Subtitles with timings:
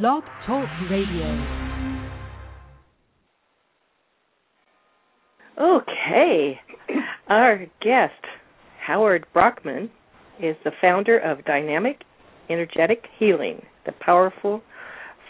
[0.00, 1.44] Blog Talk Radio.
[5.60, 6.58] Okay.
[7.28, 8.14] Our guest,
[8.86, 9.90] Howard Brockman,
[10.42, 12.04] is the founder of Dynamic
[12.48, 14.62] Energetic Healing, the powerful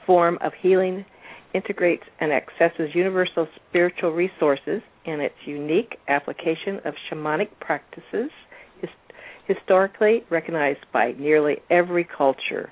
[0.06, 1.04] form of healing
[1.54, 8.30] integrates and accesses universal spiritual resources in its unique application of shamanic practices
[9.48, 12.70] historically recognized by nearly every culture.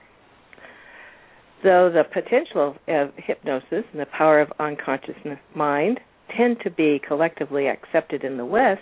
[1.63, 5.17] Though the potential of hypnosis and the power of unconscious
[5.55, 6.01] mind
[6.37, 8.81] tend to be collectively accepted in the West,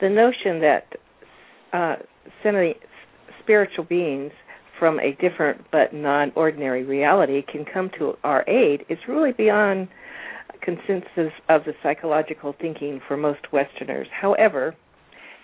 [0.00, 0.86] the notion that
[1.72, 1.96] uh,
[3.42, 4.32] spiritual beings
[4.78, 9.88] from a different but non-ordinary reality can come to our aid is really beyond
[10.60, 14.06] consensus of the psychological thinking for most Westerners.
[14.12, 14.76] However,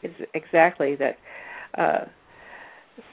[0.02, 1.16] it's exactly that
[1.78, 2.04] uh,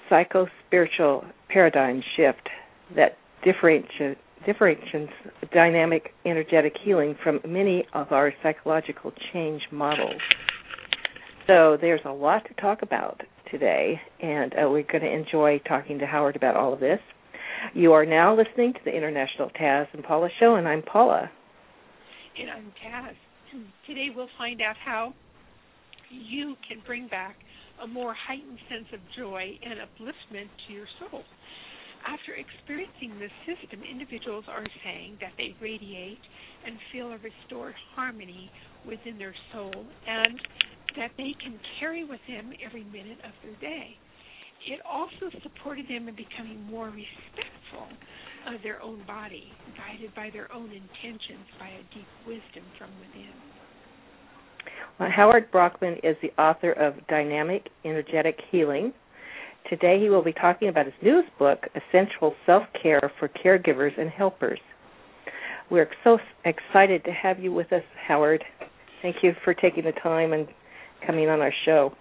[0.09, 2.49] psycho-spiritual paradigm shift
[2.95, 5.11] that differentiates
[5.53, 10.21] dynamic energetic healing from many of our psychological change models.
[11.47, 15.99] So there's a lot to talk about today, and uh, we're going to enjoy talking
[15.99, 16.99] to Howard about all of this.
[17.73, 21.29] You are now listening to the International Taz and Paula Show, and I'm Paula.
[22.39, 23.15] And I'm Taz.
[23.85, 25.13] Today we'll find out how
[26.09, 27.35] you can bring back
[27.83, 31.23] a more heightened sense of joy and upliftment to your soul.
[32.07, 36.21] After experiencing this system, individuals are saying that they radiate
[36.65, 38.51] and feel a restored harmony
[38.85, 40.39] within their soul and
[40.97, 43.95] that they can carry with them every minute of their day.
[44.67, 47.87] It also supported them in becoming more respectful
[48.47, 53.33] of their own body, guided by their own intentions by a deep wisdom from within.
[54.99, 58.93] Well, Howard Brockman is the author of Dynamic Energetic Healing.
[59.69, 64.09] Today he will be talking about his newest book, Essential Self Care for Caregivers and
[64.09, 64.59] Helpers.
[65.69, 68.43] We're so excited to have you with us, Howard.
[69.01, 70.47] Thank you for taking the time and
[71.05, 71.93] coming on our show.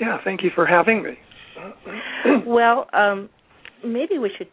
[0.00, 1.18] Yeah, thank you for having me.
[2.46, 3.28] well, um,
[3.84, 4.48] maybe we should.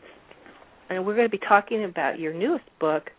[0.90, 3.10] And we're going to be talking about your newest book,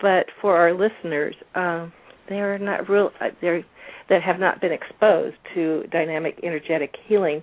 [0.00, 1.92] but for our listeners, um,
[2.28, 3.10] they're not real.
[3.20, 3.64] Uh, they
[4.12, 7.42] that have not been exposed to dynamic energetic healing.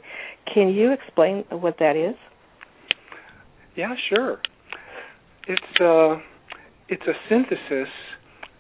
[0.53, 2.15] Can you explain what that is?
[3.75, 4.37] Yeah, sure.
[5.47, 6.21] It's uh,
[6.87, 7.91] it's a synthesis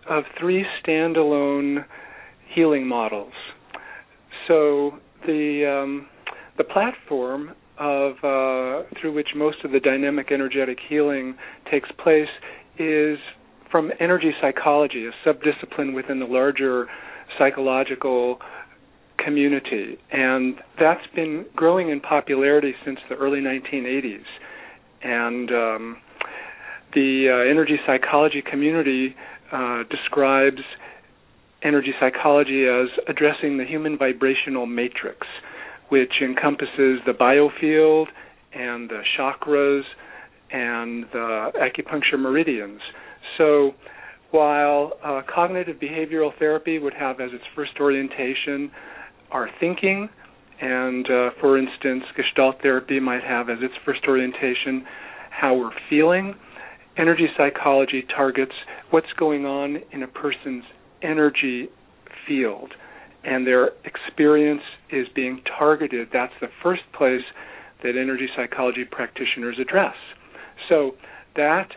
[0.09, 1.85] of three standalone
[2.55, 3.33] healing models.
[4.47, 4.93] So
[5.27, 6.07] the um,
[6.57, 11.35] the platform of uh, through which most of the dynamic energetic healing
[11.69, 12.27] takes place
[12.79, 13.19] is
[13.69, 16.87] from energy psychology, a subdiscipline within the larger
[17.37, 18.39] psychological
[19.23, 24.23] community, and that's been growing in popularity since the early 1980s.
[25.01, 25.97] And um,
[26.93, 29.15] the uh, energy psychology community
[29.51, 30.61] uh, describes
[31.63, 35.27] energy psychology as addressing the human vibrational matrix,
[35.89, 38.05] which encompasses the biofield
[38.53, 39.83] and the chakras
[40.51, 42.81] and the acupuncture meridians.
[43.37, 43.73] So,
[44.31, 48.71] while uh, cognitive behavioral therapy would have as its first orientation
[49.31, 50.09] our thinking,
[50.61, 54.85] and uh, for instance, Gestalt therapy might have as its first orientation
[55.29, 56.33] how we're feeling,
[56.97, 58.51] energy psychology targets
[58.89, 60.63] what's going on in a person's
[61.01, 61.69] energy
[62.27, 62.73] field
[63.23, 64.61] and their experience
[64.91, 67.21] is being targeted, that's the first place
[67.83, 69.95] that energy psychology practitioners address.
[70.67, 70.91] So
[71.35, 71.69] that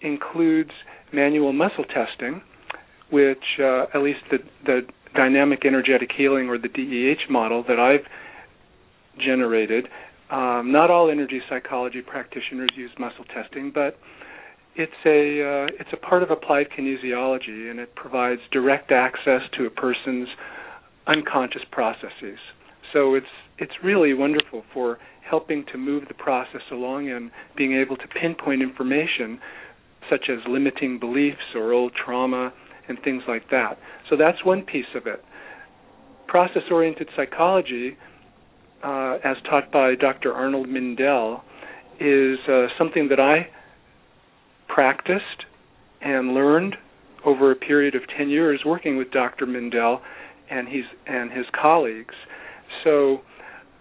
[0.00, 0.70] includes
[1.12, 2.42] manual muscle testing,
[3.10, 4.80] which uh, at least the, the
[5.14, 8.06] dynamic energetic healing or the DEH model that I've
[9.18, 9.88] generated.
[10.30, 13.98] Um, not all energy psychology practitioners use muscle testing, but
[14.76, 19.66] it's a uh, it's a part of applied kinesiology, and it provides direct access to
[19.66, 20.28] a person's
[21.08, 22.38] unconscious processes.
[22.92, 23.26] So it's
[23.58, 28.62] it's really wonderful for helping to move the process along and being able to pinpoint
[28.62, 29.40] information
[30.10, 32.52] such as limiting beliefs or old trauma
[32.88, 33.78] and things like that.
[34.08, 35.22] So that's one piece of it.
[36.26, 37.96] Process oriented psychology,
[38.84, 40.32] uh, as taught by Dr.
[40.32, 41.42] Arnold Mindell,
[42.00, 43.48] is uh, something that I
[44.68, 45.44] practiced
[46.00, 46.76] and learned
[47.24, 49.46] over a period of 10 years working with Dr.
[49.46, 50.00] Mindell
[50.50, 52.14] and his and his colleagues.
[52.84, 53.20] So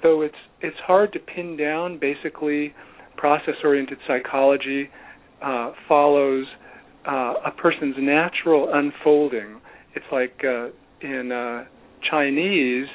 [0.04, 2.74] though it's it's hard to pin down basically
[3.18, 4.90] process oriented psychology
[5.41, 6.45] uh, follows
[7.07, 9.62] uh, a person's natural unfolding.
[9.95, 10.68] It's like uh,
[11.01, 11.65] in uh,
[12.09, 12.88] Chinese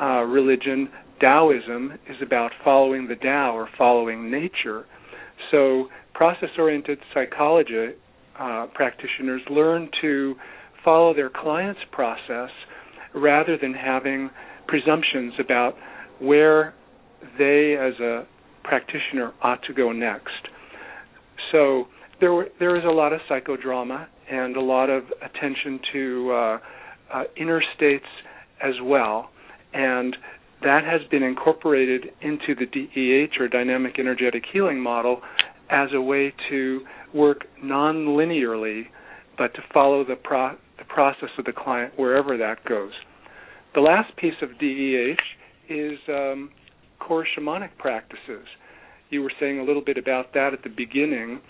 [0.00, 0.88] uh, religion,
[1.20, 4.84] Taoism is about following the Tao or following nature.
[5.50, 7.94] So, process oriented psychology
[8.38, 10.34] uh, practitioners learn to
[10.84, 12.50] follow their client's process
[13.14, 14.30] rather than having
[14.66, 15.74] presumptions about
[16.20, 16.74] where
[17.38, 18.26] they, as a
[18.64, 20.48] practitioner, ought to go next.
[21.52, 21.86] So,
[22.20, 26.58] there, were, there is a lot of psychodrama and a lot of attention to uh,
[27.12, 28.06] uh, inner states
[28.62, 29.30] as well.
[29.72, 30.16] And
[30.62, 35.20] that has been incorporated into the DEH or dynamic energetic healing model
[35.70, 36.80] as a way to
[37.12, 38.84] work non-linearly,
[39.36, 42.92] but to follow the, pro- the process of the client wherever that goes.
[43.74, 45.16] The last piece of DEH
[45.68, 46.50] is um,
[47.00, 48.46] core shamanic practices.
[49.10, 51.40] You were saying a little bit about that at the beginning,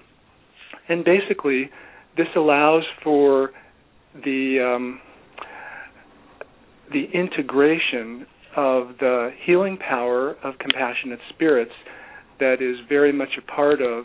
[0.89, 1.71] and basically,
[2.17, 3.51] this allows for
[4.15, 5.01] the um,
[6.93, 11.73] the integration of the healing power of compassionate spirits
[12.41, 14.05] that is very much a part of,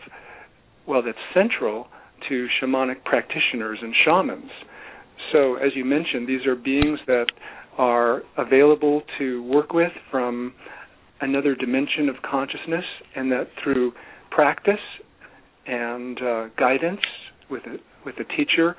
[0.88, 1.88] well, that's central
[2.28, 4.52] to shamanic practitioners and shamans.
[5.32, 7.28] So, as you mentioned, these are beings that
[7.78, 10.54] are available to work with from
[11.22, 12.86] another dimension of consciousness,
[13.16, 13.94] and that through
[14.32, 14.80] practice
[15.68, 17.02] and uh, guidance
[17.50, 18.76] with a, with a teacher,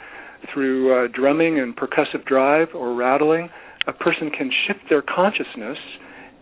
[0.52, 3.48] through uh, drumming and percussive drive or rattling,
[3.86, 5.78] a person can shift their consciousness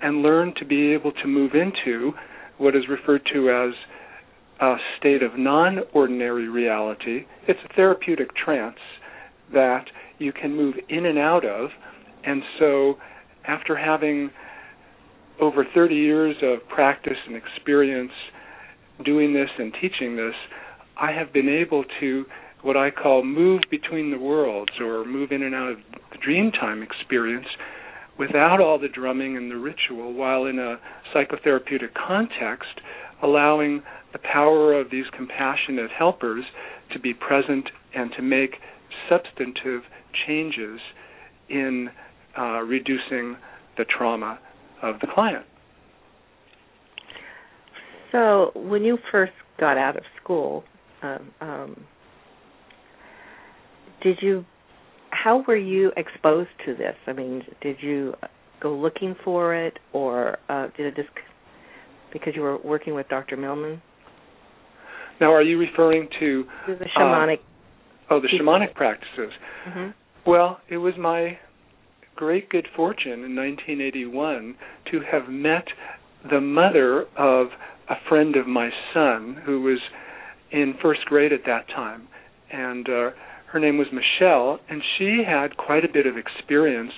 [0.03, 2.13] and learn to be able to move into
[2.59, 3.75] what is referred to as
[4.61, 7.27] a state of non ordinary reality.
[7.47, 8.79] It's a therapeutic trance
[9.53, 9.85] that
[10.19, 11.71] you can move in and out of.
[12.25, 12.97] And so,
[13.47, 14.31] after having
[15.41, 18.13] over 30 years of practice and experience
[19.05, 20.35] doing this and teaching this,
[20.97, 22.25] I have been able to
[22.63, 25.79] what I call move between the worlds or move in and out of
[26.11, 27.47] the dreamtime experience
[28.19, 30.77] without all the drumming and the ritual, while in a
[31.15, 32.81] psychotherapeutic context,
[33.23, 33.83] allowing
[34.13, 36.45] the power of these compassionate helpers
[36.93, 38.57] to be present and to make
[39.09, 39.83] substantive
[40.27, 40.81] changes
[41.49, 41.89] in
[42.37, 43.37] uh, reducing
[43.77, 44.39] the trauma
[44.83, 45.45] of the client.
[48.13, 50.65] So, when you first got out of school,
[51.03, 51.85] um, um,
[54.03, 54.45] did you
[55.11, 56.95] how were you exposed to this?
[57.07, 58.15] I mean, did you
[58.61, 61.09] go looking for it, or uh, did it just
[62.13, 63.37] because you were working with Dr.
[63.37, 63.81] Mindell?
[65.21, 67.39] Now, are you referring to, the shamanic?
[67.39, 69.33] Uh, oh, the shamanic practices.
[69.69, 70.31] Mm-hmm.
[70.31, 71.39] Well, it was my
[72.19, 74.57] great good fortune in 1981
[74.91, 75.65] to have met
[76.29, 77.47] the mother of
[77.89, 79.79] a friend of my son who was
[80.51, 82.09] in first grade at that time,
[82.51, 83.11] and uh,
[83.47, 86.91] her name was Michelle, and she had quite a bit of experience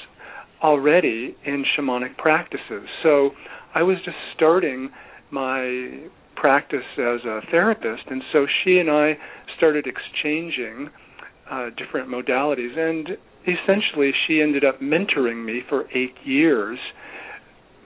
[0.62, 2.88] already in shamanic practices.
[3.02, 3.32] So
[3.74, 4.88] I was just starting
[5.30, 6.00] my
[6.34, 9.18] practice as a therapist, and so she and I
[9.58, 10.88] started exchanging
[11.50, 16.78] uh, different modalities, and essentially she ended up mentoring me for eight years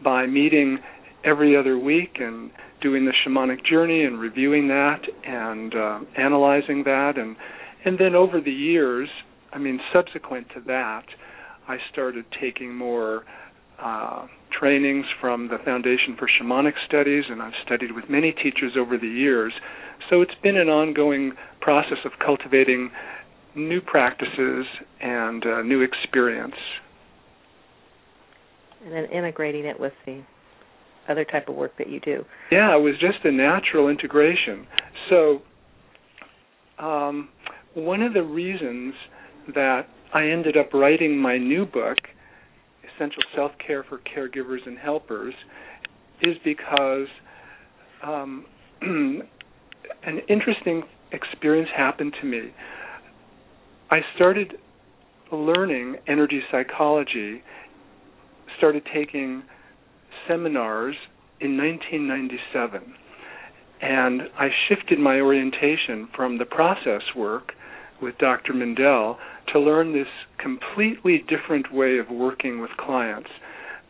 [0.02, 0.78] by meeting
[1.24, 2.50] every other week and
[2.82, 7.36] doing the shamanic journey and reviewing that and uh, analyzing that and
[7.84, 9.08] and then over the years,
[9.52, 11.04] I mean, subsequent to that,
[11.68, 13.24] I started taking more
[13.82, 14.26] uh,
[14.58, 19.08] trainings from the Foundation for Shamanic Studies, and I've studied with many teachers over the
[19.08, 19.52] years.
[20.08, 22.90] So it's been an ongoing process of cultivating
[23.56, 24.66] new practices
[25.00, 26.54] and uh, new experience.
[28.84, 30.22] And then integrating it with the
[31.08, 32.24] other type of work that you do.
[32.50, 34.66] Yeah, it was just a natural integration.
[35.10, 35.42] So
[36.78, 37.28] um,
[37.74, 38.94] one of the reasons
[39.54, 39.82] that
[40.12, 41.98] I ended up writing my new book,
[42.94, 45.34] Essential Self Care for Caregivers and Helpers,
[46.22, 47.08] is because
[48.02, 48.46] um,
[48.82, 50.82] an interesting
[51.12, 52.52] experience happened to me.
[53.90, 54.54] I started
[55.32, 57.42] learning energy psychology,
[58.58, 59.42] started taking
[60.28, 60.96] seminars
[61.40, 62.94] in 1997.
[63.82, 67.52] And I shifted my orientation from the process work
[68.00, 68.52] with Dr.
[68.52, 69.16] Mindell
[69.52, 73.28] to learn this completely different way of working with clients,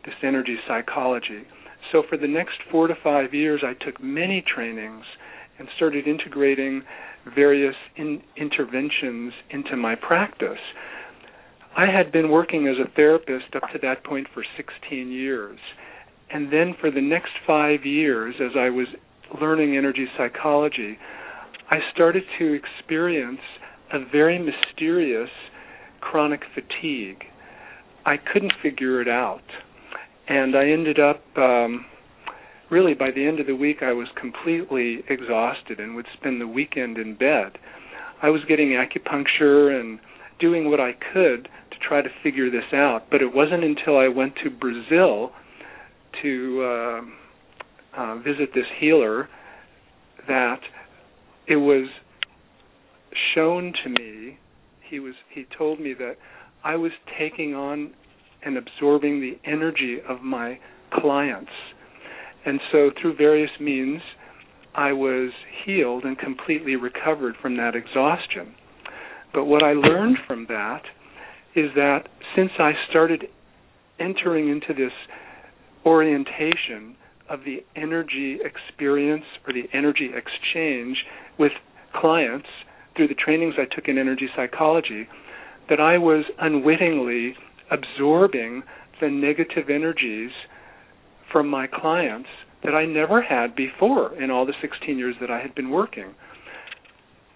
[0.03, 1.43] this energy psychology.
[1.91, 5.05] So for the next four to five years, I took many trainings
[5.57, 6.83] and started integrating
[7.33, 10.59] various in- interventions into my practice.
[11.77, 15.59] I had been working as a therapist up to that point for 16 years.
[16.31, 18.87] And then for the next five years, as I was
[19.41, 20.97] learning energy psychology,
[21.69, 23.41] I started to experience
[23.91, 25.29] a very mysterious
[25.99, 27.23] chronic fatigue.
[28.05, 29.43] I couldn't figure it out.
[30.27, 31.85] And I ended up um,
[32.69, 36.47] really by the end of the week I was completely exhausted and would spend the
[36.47, 37.57] weekend in bed.
[38.21, 39.99] I was getting acupuncture and
[40.39, 44.07] doing what I could to try to figure this out, but it wasn't until I
[44.07, 45.31] went to Brazil
[46.21, 47.01] to uh,
[47.97, 49.29] uh, visit this healer
[50.27, 50.59] that
[51.47, 51.87] it was
[53.33, 54.37] shown to me.
[54.89, 56.15] He was he told me that
[56.63, 57.93] I was taking on
[58.43, 60.59] and absorbing the energy of my
[60.93, 61.51] clients.
[62.45, 64.01] And so, through various means,
[64.75, 65.31] I was
[65.65, 68.53] healed and completely recovered from that exhaustion.
[69.33, 70.83] But what I learned from that
[71.55, 73.25] is that since I started
[73.99, 74.91] entering into this
[75.85, 76.95] orientation
[77.29, 80.97] of the energy experience or the energy exchange
[81.39, 81.53] with
[81.93, 82.47] clients
[82.95, 85.07] through the trainings I took in energy psychology,
[85.69, 87.35] that I was unwittingly
[87.71, 88.63] absorbing
[89.01, 90.31] the negative energies
[91.35, 92.29] from my clients
[92.63, 96.15] that I never had before in all the 16 years that I had been working.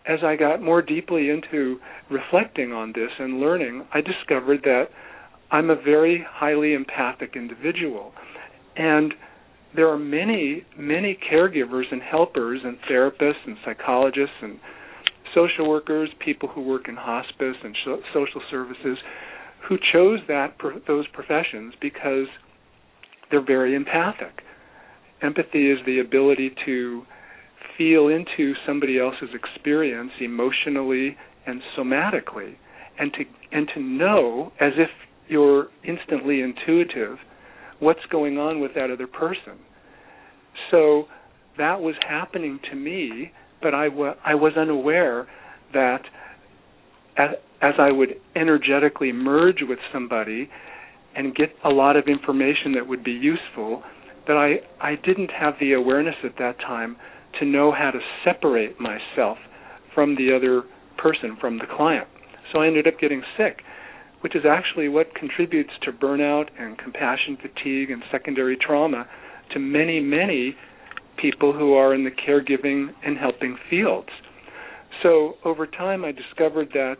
[0.08, 1.79] As I got more deeply into
[2.10, 4.86] reflecting on this and learning, I discovered that
[5.51, 8.13] I'm a very highly empathic individual.
[8.77, 9.13] And
[9.75, 14.60] there are many, many caregivers and helpers and therapists and psychologists and
[15.36, 17.75] social workers, people who work in hospice and
[18.13, 18.98] social services,
[19.68, 20.56] who chose that
[20.88, 22.27] those professions because
[23.32, 24.42] they're very empathic.
[25.22, 27.04] Empathy is the ability to
[27.78, 32.56] feel into somebody else's experience emotionally and somatically,
[32.98, 34.90] and to and to know as if
[35.28, 37.18] you're instantly intuitive
[37.80, 39.58] what's going on with that other person.
[40.72, 41.06] So
[41.58, 43.32] that was happening to me
[43.62, 45.28] but I was unaware
[45.74, 46.02] that
[47.18, 47.30] as,
[47.62, 50.50] as I would energetically merge with somebody
[51.16, 53.84] and get a lot of information that would be useful,
[54.28, 56.98] that I, I didn't have the awareness at that time
[57.39, 59.38] to know how to separate myself
[59.94, 60.63] from the other
[60.98, 62.08] person, from the client.
[62.51, 63.62] So I ended up getting sick,
[64.22, 69.08] which is actually what contributes to burnout and compassion fatigue and secondary trauma
[69.54, 70.56] to many, many
[71.18, 74.10] people who are in the caregiving and helping fields.
[75.04, 76.98] So over time, I discovered that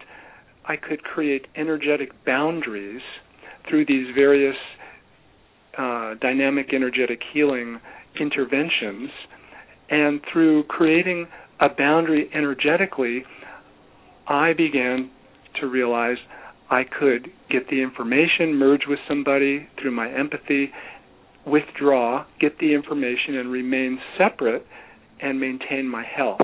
[0.66, 3.01] I could create energetic boundaries
[3.68, 4.56] through these various
[5.78, 7.80] uh, dynamic energetic healing
[8.20, 9.10] interventions.
[9.89, 11.28] And through creating
[11.60, 13.24] a boundary energetically,
[14.28, 15.10] I began
[15.60, 16.18] to realize
[16.70, 20.72] I could get the information, merge with somebody through my empathy,
[21.46, 24.66] withdraw, get the information, and remain separate
[25.22, 26.42] and maintain my health.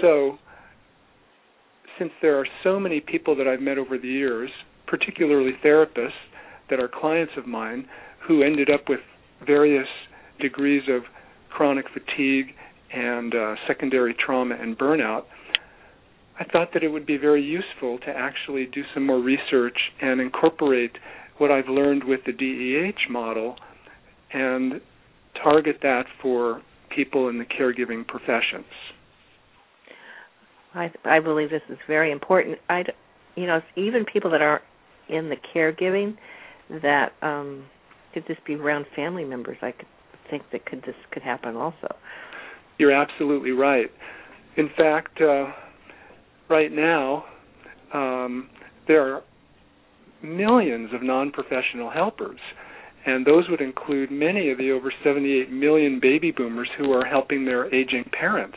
[0.00, 0.38] So,
[1.98, 4.50] since there are so many people that I've met over the years,
[4.92, 6.20] particularly therapists
[6.68, 7.88] that are clients of mine,
[8.28, 9.00] who ended up with
[9.46, 9.88] various
[10.38, 11.04] degrees of
[11.48, 12.54] chronic fatigue
[12.92, 15.22] and uh, secondary trauma and burnout,
[16.38, 20.20] I thought that it would be very useful to actually do some more research and
[20.20, 20.98] incorporate
[21.38, 23.56] what I've learned with the DEH model
[24.30, 24.74] and
[25.42, 26.60] target that for
[26.94, 28.66] people in the caregiving professions.
[30.74, 32.58] I I believe this is very important.
[32.68, 32.84] I
[33.36, 34.60] you know even people that are
[35.12, 36.16] in the caregiving
[36.82, 37.64] that um
[38.14, 39.56] could just be around family members.
[39.62, 39.86] I could
[40.30, 41.96] think that could this could happen also.
[42.78, 43.90] You're absolutely right.
[44.56, 45.46] In fact, uh,
[46.48, 47.24] right now
[47.94, 48.48] um,
[48.86, 49.22] there are
[50.22, 52.38] millions of non-professional helpers
[53.04, 57.44] and those would include many of the over 78 million baby boomers who are helping
[57.44, 58.56] their aging parents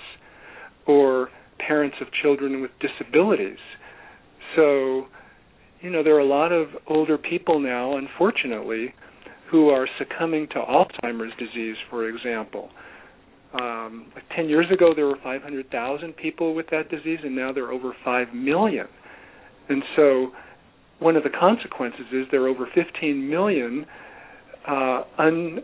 [0.85, 3.57] or parents of children with disabilities.
[4.55, 5.07] So,
[5.81, 8.93] you know, there are a lot of older people now, unfortunately,
[9.51, 12.69] who are succumbing to Alzheimer's disease, for example.
[13.53, 17.71] Um, 10 years ago, there were 500,000 people with that disease, and now there are
[17.71, 18.87] over 5 million.
[19.69, 20.31] And so,
[20.99, 23.85] one of the consequences is there are over 15 million
[24.67, 25.59] uh, un,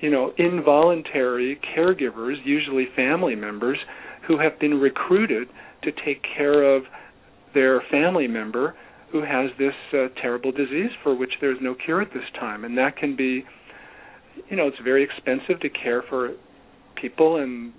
[0.00, 3.78] you know, involuntary caregivers, usually family members,
[4.26, 5.48] who have been recruited
[5.82, 6.84] to take care of
[7.54, 8.74] their family member
[9.12, 12.76] who has this uh, terrible disease for which there's no cure at this time, and
[12.78, 13.44] that can be,
[14.48, 16.30] you know, it's very expensive to care for
[17.00, 17.72] people, and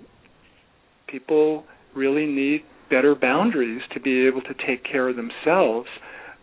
[1.08, 1.64] people
[1.94, 5.88] really need better boundaries to be able to take care of themselves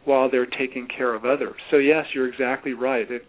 [0.06, 1.56] while they're taking care of others.
[1.70, 3.10] So yes, you're exactly right.
[3.10, 3.24] It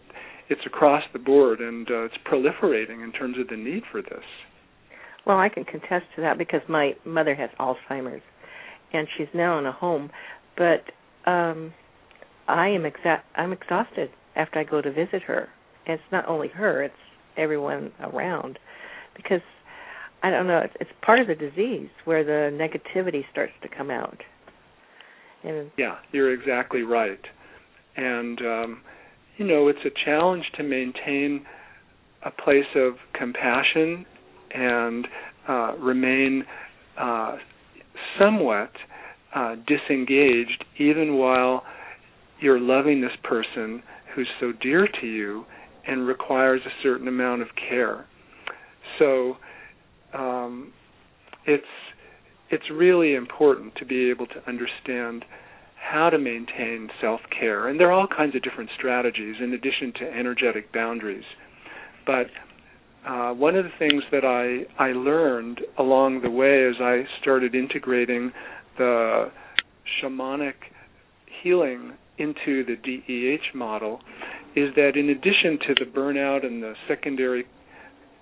[0.48, 4.24] it's across the board and uh, it's proliferating in terms of the need for this.
[5.24, 8.22] Well, I can contest to that because my mother has Alzheimer's,
[8.92, 10.10] and she's now in a home.
[10.56, 10.82] But
[11.26, 11.72] um,
[12.48, 15.48] I am exa- I'm exhausted after I go to visit her.
[15.86, 16.94] And it's not only her; it's
[17.36, 18.58] everyone around
[19.16, 19.42] because
[20.22, 20.58] I don't know.
[20.58, 24.18] It's, it's part of the disease where the negativity starts to come out.
[25.44, 27.20] And yeah, you're exactly right.
[27.96, 28.82] And um,
[29.36, 31.44] you know, it's a challenge to maintain
[32.24, 34.06] a place of compassion
[34.54, 35.06] and
[35.48, 36.44] uh, remain
[36.98, 37.36] uh,
[38.18, 38.70] somewhat
[39.34, 41.62] uh, disengaged, even while
[42.40, 43.82] you're loving this person
[44.14, 45.44] who's so dear to you
[45.86, 48.06] and requires a certain amount of care.
[48.98, 49.36] So
[50.14, 50.72] um,
[51.46, 51.64] it's
[52.50, 55.24] it's really important to be able to understand
[55.80, 60.12] how to maintain self-care, and there are all kinds of different strategies in addition to
[60.12, 61.24] energetic boundaries.
[62.06, 62.26] But
[63.06, 67.54] uh, one of the things that I I learned along the way as I started
[67.54, 68.32] integrating
[68.78, 69.30] the
[70.02, 70.54] shamanic
[71.42, 74.00] healing into the DEH model
[74.54, 77.44] is that in addition to the burnout and the secondary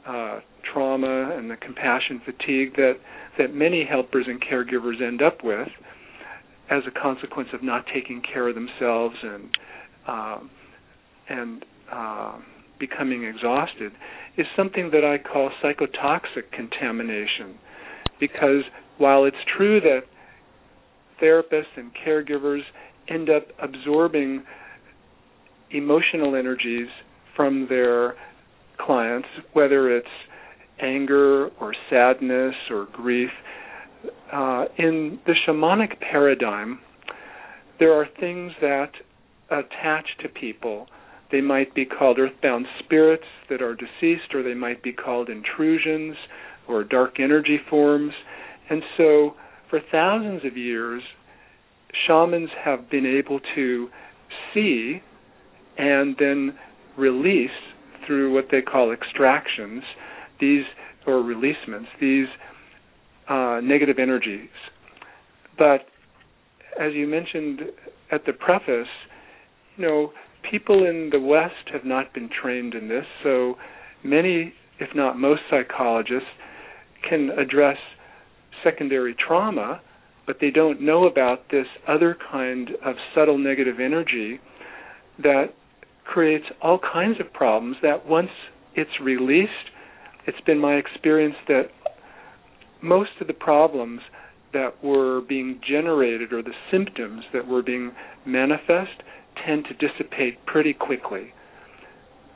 [0.07, 0.41] uh,
[0.73, 2.95] trauma and the compassion fatigue that
[3.39, 5.69] that many helpers and caregivers end up with
[6.71, 9.57] as a consequence of not taking care of themselves and
[10.07, 10.39] uh,
[11.29, 12.39] and uh,
[12.79, 13.93] becoming exhausted
[14.37, 17.59] is something that I call psychotoxic contamination.
[18.19, 18.65] Because
[18.99, 20.01] while it's true that
[21.23, 22.63] therapists and caregivers
[23.09, 24.45] end up absorbing
[25.71, 26.89] emotional energies
[27.37, 28.15] from their
[28.79, 30.07] clients, whether it's
[30.81, 33.31] anger or sadness or grief.
[34.33, 36.79] Uh, in the shamanic paradigm,
[37.79, 38.91] there are things that
[39.51, 40.87] attach to people.
[41.33, 46.17] They might be called earthbound spirits that are deceased, or they might be called intrusions
[46.69, 48.13] or dark energy forms.
[48.69, 49.35] And so,
[49.71, 51.03] for thousands of years,
[52.07, 53.89] shamans have been able to
[54.53, 55.01] see
[55.79, 56.59] and then
[56.99, 57.51] release
[58.07, 59.83] through what they call extractions
[60.41, 60.65] these
[61.07, 62.27] or releasements these
[63.29, 64.49] uh, negative energies.
[65.57, 65.87] But
[66.79, 67.61] as you mentioned
[68.11, 68.89] at the preface,
[69.77, 70.13] you know,
[70.51, 73.55] people in the West have not been trained in this, so
[74.03, 76.29] many, if not most psychologists,
[77.09, 77.77] can address
[78.65, 79.81] secondary trauma,
[80.27, 84.41] but they don't know about this other kind of subtle negative energy
[85.23, 85.47] that
[86.05, 88.31] creates all kinds of problems that once
[88.75, 89.51] it's released,
[90.27, 91.71] it's been my experience that
[92.83, 94.01] most of the problems
[94.53, 97.93] that were being generated or the symptoms that were being
[98.27, 99.03] manifest
[99.47, 101.33] tend to dissipate pretty quickly.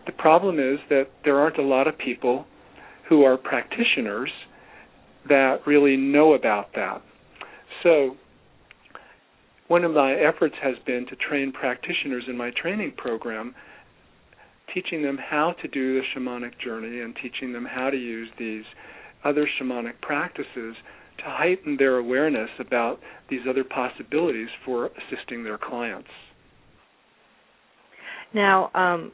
[0.06, 2.46] The problem is that there aren't a lot of people
[3.08, 4.30] who are practitioners
[5.28, 7.02] that really know about that.
[7.82, 8.16] So,
[9.68, 13.54] one of my efforts has been to train practitioners in my training program,
[14.72, 18.64] teaching them how to do the shamanic journey and teaching them how to use these
[19.24, 20.76] other shamanic practices
[21.18, 22.98] to heighten their awareness about
[23.30, 26.08] these other possibilities for assisting their clients.
[28.34, 29.12] Now, um,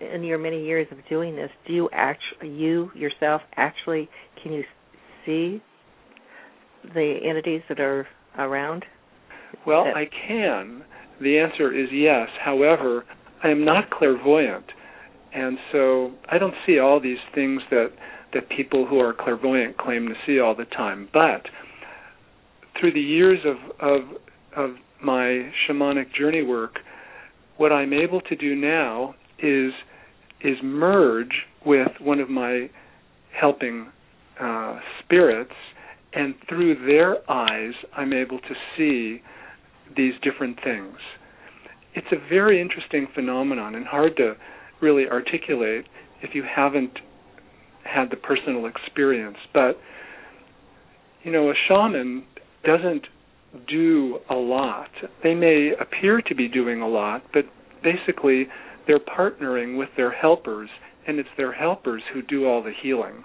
[0.00, 4.08] in your many years of doing this, do you actually, you yourself, actually,
[4.42, 4.62] can you
[5.28, 5.62] see
[6.94, 8.06] the entities that are
[8.38, 8.84] around?
[9.66, 10.82] Well, I can.
[11.20, 12.28] The answer is yes.
[12.42, 13.04] However,
[13.42, 14.64] I am not clairvoyant,
[15.34, 17.88] and so I don't see all these things that
[18.34, 21.08] that people who are clairvoyant claim to see all the time.
[21.12, 21.42] But
[22.78, 24.02] through the years of of
[24.56, 26.76] of my shamanic journey work,
[27.56, 29.72] what I'm able to do now is
[30.40, 32.70] is merge with one of my
[33.38, 33.88] helping
[34.40, 35.54] uh, spirits,
[36.12, 39.22] and through their eyes, I'm able to see
[39.96, 40.96] these different things.
[41.94, 44.34] It's a very interesting phenomenon and hard to
[44.80, 45.86] really articulate
[46.22, 46.98] if you haven't
[47.84, 49.38] had the personal experience.
[49.52, 49.78] But,
[51.22, 52.24] you know, a shaman
[52.64, 53.06] doesn't
[53.66, 54.90] do a lot.
[55.22, 57.44] They may appear to be doing a lot, but
[57.82, 58.46] basically
[58.86, 60.68] they're partnering with their helpers,
[61.06, 63.24] and it's their helpers who do all the healing.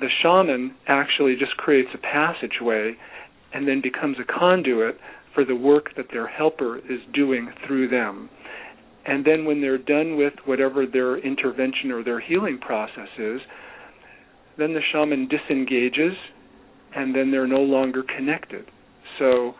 [0.00, 2.94] The shaman actually just creates a passageway
[3.52, 4.98] and then becomes a conduit
[5.34, 8.28] for the work that their helper is doing through them.
[9.06, 13.40] And then when they're done with whatever their intervention or their healing process is,
[14.56, 16.16] then the shaman disengages
[16.94, 18.64] and then they're no longer connected.
[19.18, 19.54] So,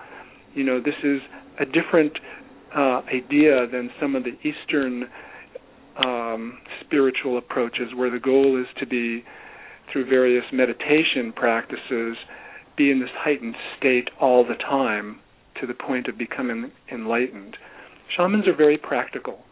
[0.54, 1.20] you know, this is
[1.60, 2.12] a different
[2.74, 5.04] uh, idea than some of the Eastern
[6.04, 9.24] um, spiritual approaches where the goal is to be,
[9.92, 12.16] through various meditation practices,
[12.76, 15.20] be in this heightened state all the time
[15.60, 17.56] to the point of becoming enlightened.
[18.16, 19.44] Shamans are very practical.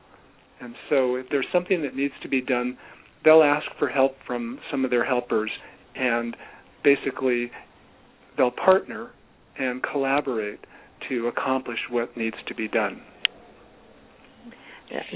[0.60, 2.78] And so if there's something that needs to be done
[3.24, 5.50] they'll ask for help from some of their helpers
[5.94, 6.36] and
[6.82, 7.50] basically
[8.36, 9.10] they'll partner
[9.58, 10.60] and collaborate
[11.08, 13.02] to accomplish what needs to be done.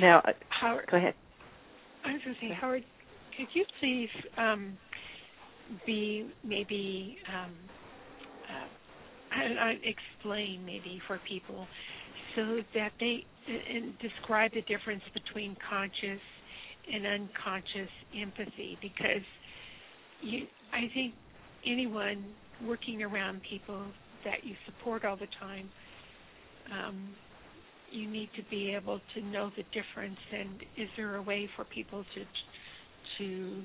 [0.01, 0.23] Now,
[0.61, 1.15] Howard, go ahead.
[2.05, 2.85] I was going to say, Howard,
[3.37, 4.77] could you please um,
[5.87, 7.53] be maybe um,
[8.49, 11.67] uh, I, explain maybe for people
[12.35, 16.21] so that they and describe the difference between conscious
[16.93, 19.25] and unconscious empathy because
[20.23, 21.15] you I think
[21.67, 22.25] anyone
[22.65, 23.83] working around people
[24.25, 25.69] that you support all the time
[26.73, 27.09] um,
[27.91, 31.65] you need to be able to know the difference and is there a way for
[31.65, 32.25] people to
[33.19, 33.63] to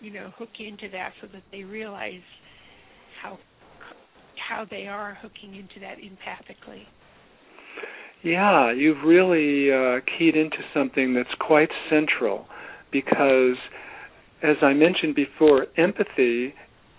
[0.00, 2.22] you know hook into that so that they realize
[3.22, 3.38] how
[4.48, 6.82] how they are hooking into that empathically
[8.22, 12.46] yeah you've really uh, keyed into something that's quite central
[12.92, 13.56] because
[14.42, 16.54] as i mentioned before empathy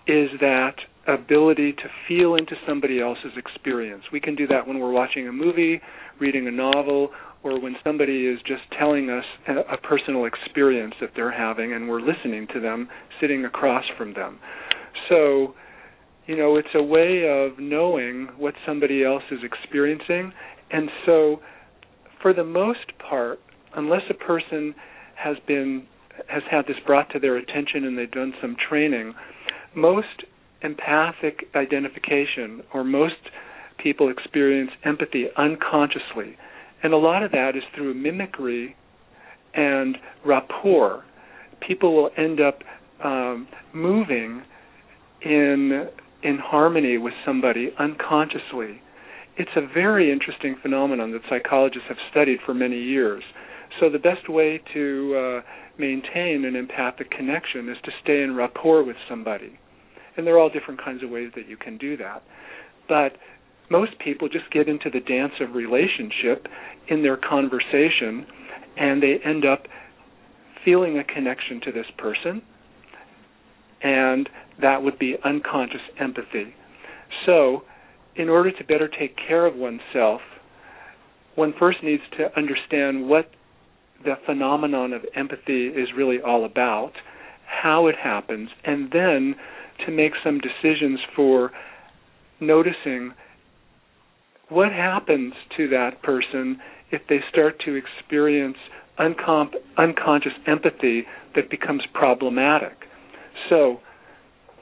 [0.06, 4.04] is that ability to feel into somebody else's experience.
[4.12, 5.80] We can do that when we're watching a movie,
[6.20, 7.10] reading a novel,
[7.46, 12.00] or when somebody is just telling us a, personal experience that they're having and we're
[12.00, 12.88] listening to them
[13.20, 14.40] sitting across from them.
[15.08, 15.54] So,
[16.26, 20.32] you know, it's a way of knowing what somebody else is experiencing.
[20.72, 21.40] And so,
[22.20, 23.38] for the most part,
[23.76, 24.74] unless a person
[25.14, 25.86] has been
[26.28, 29.14] has had this brought to their attention and they've done some training,
[29.76, 30.24] most
[30.62, 33.14] empathic identification, or most
[33.78, 36.36] people experience empathy unconsciously.
[36.82, 38.76] And a lot of that is through mimicry
[39.54, 41.04] and rapport.
[41.66, 42.60] People will end up
[43.02, 44.42] um, moving
[45.22, 45.88] in
[46.22, 48.80] in harmony with somebody unconsciously.
[49.36, 53.22] It's a very interesting phenomenon that psychologists have studied for many years.
[53.78, 55.40] So the best way to uh,
[55.78, 59.58] maintain an empathic connection is to stay in rapport with somebody.
[60.16, 62.22] And there are all different kinds of ways that you can do that.
[62.88, 63.18] But
[63.70, 66.46] most people just get into the dance of relationship
[66.88, 68.26] in their conversation
[68.76, 69.66] and they end up
[70.64, 72.42] feeling a connection to this person
[73.82, 74.28] and
[74.60, 76.54] that would be unconscious empathy.
[77.24, 77.62] So,
[78.16, 80.20] in order to better take care of oneself,
[81.34, 83.30] one first needs to understand what
[84.04, 86.92] the phenomenon of empathy is really all about,
[87.46, 89.34] how it happens, and then
[89.84, 91.50] to make some decisions for
[92.40, 93.12] noticing
[94.48, 96.58] what happens to that person
[96.90, 98.56] if they start to experience
[98.98, 101.04] uncom- unconscious empathy
[101.34, 102.76] that becomes problematic.
[103.50, 103.80] So,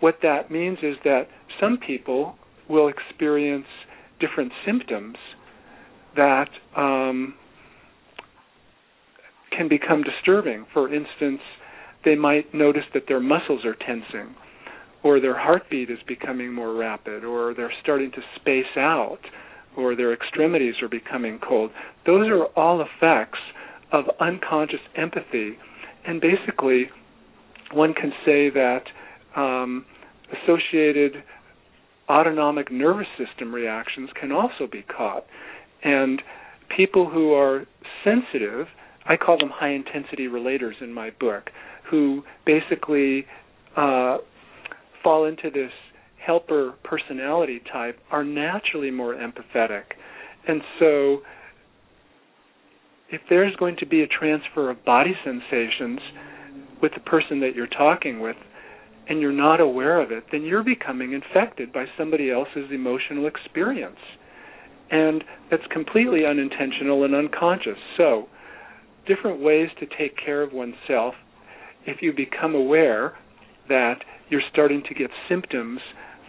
[0.01, 1.29] what that means is that
[1.61, 2.37] some people
[2.69, 3.67] will experience
[4.21, 5.17] different symptoms
[6.17, 7.35] that um,
[9.57, 10.67] can become disturbing.
[10.73, 11.41] For instance,
[12.05, 14.35] they might notice that their muscles are tensing,
[15.03, 19.19] or their heartbeat is becoming more rapid, or they're starting to space out,
[19.77, 21.71] or their extremities are becoming cold.
[22.07, 23.39] Those are all effects
[23.93, 25.57] of unconscious empathy.
[26.07, 26.91] And basically,
[27.73, 28.83] one can say that
[29.37, 29.85] um,
[30.33, 31.23] associated
[32.09, 35.25] autonomic nervous system reactions can also be caught.
[35.83, 36.21] And
[36.77, 37.67] people who are
[38.03, 38.67] sensitive,
[39.07, 41.51] I call them high intensity relators in my book,
[41.91, 43.27] who basically
[43.77, 44.19] uh,
[45.03, 45.73] fall into this
[46.27, 49.85] helper personality type are naturally more empathetic.
[50.47, 51.19] And so
[53.11, 56.01] if there's going to be a transfer of body sensations
[56.83, 58.37] with the person that you're talking with
[59.09, 63.99] and you're not aware of it, then you're becoming infected by somebody else's emotional experience.
[64.91, 67.79] And that's completely unintentional and unconscious.
[67.97, 68.29] So,
[69.07, 71.15] different ways to take care of oneself
[71.87, 73.19] if you become aware
[73.69, 73.97] that
[74.31, 75.81] you're starting to get symptoms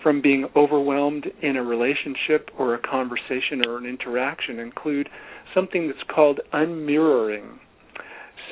[0.05, 5.09] from being overwhelmed in a relationship or a conversation or an interaction include
[5.55, 7.57] something that's called unmirroring.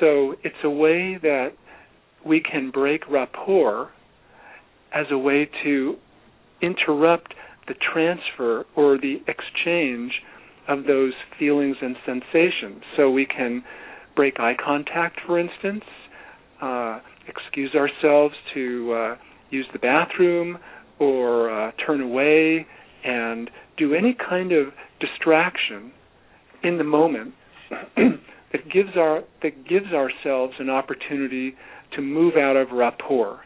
[0.00, 1.50] So it's a way that
[2.26, 3.92] we can break rapport
[4.92, 5.94] as a way to
[6.60, 7.34] interrupt
[7.68, 10.10] the transfer or the exchange
[10.66, 12.82] of those feelings and sensations.
[12.96, 13.62] So we can
[14.16, 15.84] break eye contact, for instance,
[16.60, 19.16] uh, excuse ourselves to uh,
[19.50, 20.58] use the bathroom
[20.98, 22.66] or uh, turn away
[23.04, 24.68] and do any kind of
[25.00, 25.92] distraction
[26.62, 27.34] in the moment
[27.96, 31.54] that gives our that gives ourselves an opportunity
[31.94, 33.40] to move out of rapport.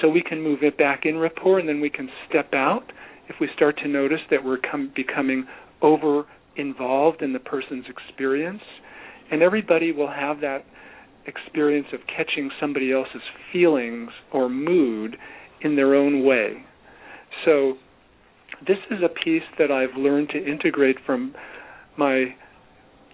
[0.00, 2.92] So we can move it back in rapport, and then we can step out
[3.28, 5.46] if we start to notice that we're com- becoming
[5.82, 6.24] over
[6.56, 8.62] involved in the person's experience.
[9.30, 10.64] And everybody will have that
[11.26, 13.22] experience of catching somebody else's
[13.52, 15.16] feelings or mood
[15.62, 16.64] in their own way.
[17.44, 17.74] So,
[18.66, 21.34] this is a piece that I've learned to integrate from
[21.96, 22.34] my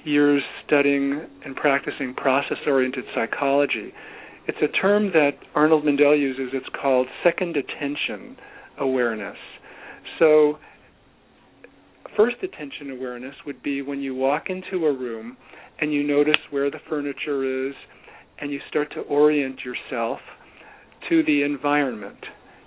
[0.05, 3.93] years studying and practicing process oriented psychology.
[4.49, 6.51] It's a term that Arnold Mindell uses.
[6.53, 8.37] It's called second attention
[8.79, 9.37] awareness.
[10.19, 10.59] So,
[12.17, 15.37] first attention awareness would be when you walk into a room
[15.81, 17.75] and you notice where the furniture is
[18.39, 20.21] and you start to orient yourself
[21.09, 22.19] to the environment.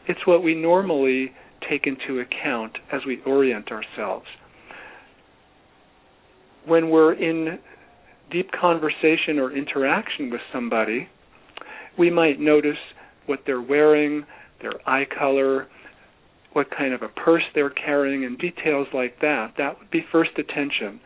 [0.09, 1.31] It's what we normally
[1.69, 4.25] take into account as we orient ourselves.
[6.65, 7.59] When we're in
[8.31, 11.07] deep conversation or interaction with somebody,
[11.95, 12.77] we might notice
[13.27, 14.25] what they're wearing,
[14.63, 15.67] their eye color,
[16.53, 19.53] what kind of a purse they're carrying, and details like that.
[19.59, 20.99] That would be first attention.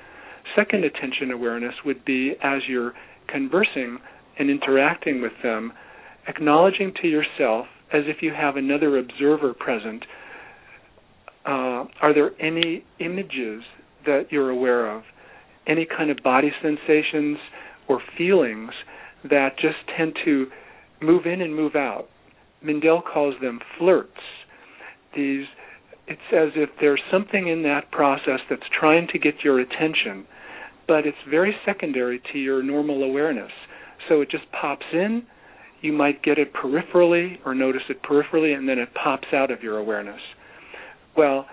[0.55, 2.93] Second attention awareness would be as you're
[3.27, 3.99] conversing
[4.39, 5.73] and interacting with them,
[6.25, 10.03] acknowledging to yourself as if you have another observer present.
[11.45, 13.63] Uh, are there any images
[14.05, 15.03] that you're aware of?
[15.67, 17.37] Any kind of body sensations
[17.87, 18.71] or feelings
[19.29, 20.47] that just tend to
[21.01, 22.07] move in and move out?
[22.65, 24.11] Mindell calls them flirts.
[25.15, 25.45] These
[26.05, 30.25] it's as if there's something in that process that's trying to get your attention
[30.87, 33.51] but it's very secondary to your normal awareness.
[34.09, 35.23] So it just pops in.
[35.83, 39.61] You might get it peripherally or notice it peripherally, and then it pops out of
[39.61, 40.21] your awareness.
[41.15, 41.45] Well,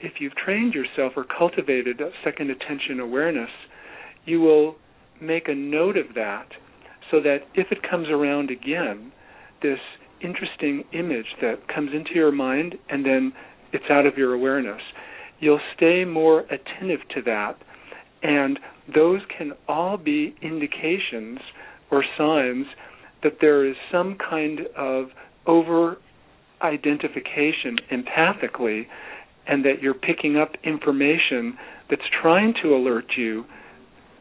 [0.00, 3.50] if you've trained yourself or cultivated second attention awareness,
[4.24, 4.76] you will
[5.20, 6.46] make a note of that
[7.10, 9.10] so that if it comes around again,
[9.62, 9.80] this
[10.22, 13.32] interesting image that comes into your mind and then
[13.72, 14.80] it's out of your awareness,
[15.40, 17.56] you'll stay more attentive to that
[18.22, 18.60] and
[18.94, 21.40] those can all be indications
[21.90, 22.66] or signs
[23.22, 25.06] that there is some kind of
[25.46, 25.96] over
[26.62, 28.86] identification empathically
[29.46, 31.56] and that you're picking up information
[31.88, 33.44] that's trying to alert you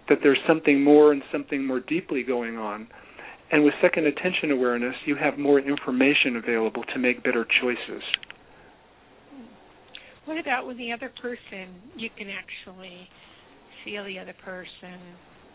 [0.08, 2.88] that there's something more and something more deeply going on.
[3.52, 8.04] And with second attention awareness, you have more information available to make better choices.
[10.26, 13.08] What about when the other person you can actually
[13.84, 15.00] feel the other person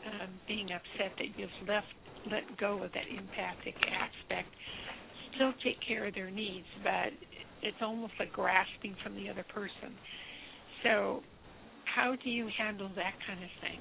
[0.06, 1.86] um, being upset that you've left
[2.30, 4.48] let go of that empathic aspect.
[5.34, 7.12] Still take care of their needs, but
[7.62, 9.94] it's almost like grasping from the other person.
[10.82, 11.20] So,
[11.84, 13.80] how do you handle that kind of thing?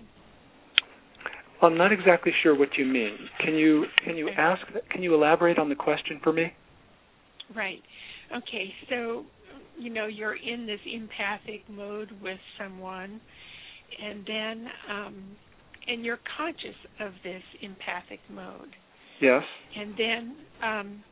[1.61, 3.17] Well, I'm not exactly sure what you mean.
[3.43, 6.53] Can you can you ask can you elaborate on the question for me?
[7.55, 7.81] Right.
[8.35, 8.73] Okay.
[8.89, 9.25] So,
[9.77, 13.19] you know, you're in this empathic mode with someone
[14.01, 15.23] and then um,
[15.89, 18.75] and you're conscious of this empathic mode.
[19.21, 19.43] Yes.
[19.75, 21.03] And then um,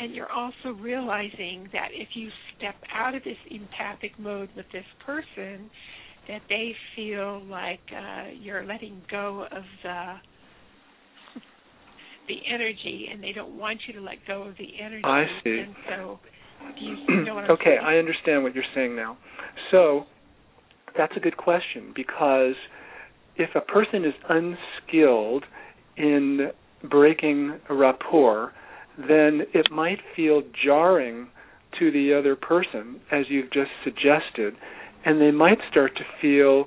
[0.00, 4.84] and you're also realizing that if you step out of this empathic mode with this
[5.04, 5.70] person,
[6.28, 10.14] that they feel like uh, you're letting go of the
[12.28, 15.04] the energy, and they don't want you to let go of the energy.
[15.04, 15.58] I see.
[15.58, 16.18] And so,
[16.78, 17.80] do you know what I'm okay, saying?
[17.84, 19.18] I understand what you're saying now.
[19.70, 20.04] So,
[20.96, 22.54] that's a good question because
[23.36, 25.44] if a person is unskilled
[25.96, 26.50] in
[26.88, 28.52] breaking rapport,
[28.98, 31.28] then it might feel jarring
[31.78, 34.54] to the other person, as you've just suggested,
[35.04, 36.66] and they might start to feel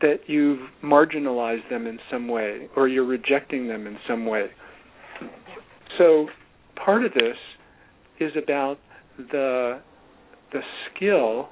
[0.00, 4.46] that you've marginalized them in some way or you're rejecting them in some way.
[5.96, 6.26] So
[6.76, 7.36] part of this
[8.20, 8.78] is about
[9.16, 9.80] the
[10.52, 11.48] the skill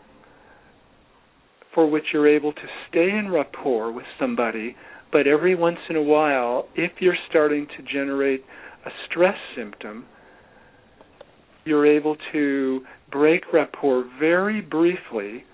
[1.75, 4.77] for which you're able to stay in rapport with somebody,
[5.13, 8.45] but every once in a while, if you're starting to generate
[8.87, 10.07] a stress symptom,
[11.65, 12.81] you're able to
[13.11, 15.45] break rapport very briefly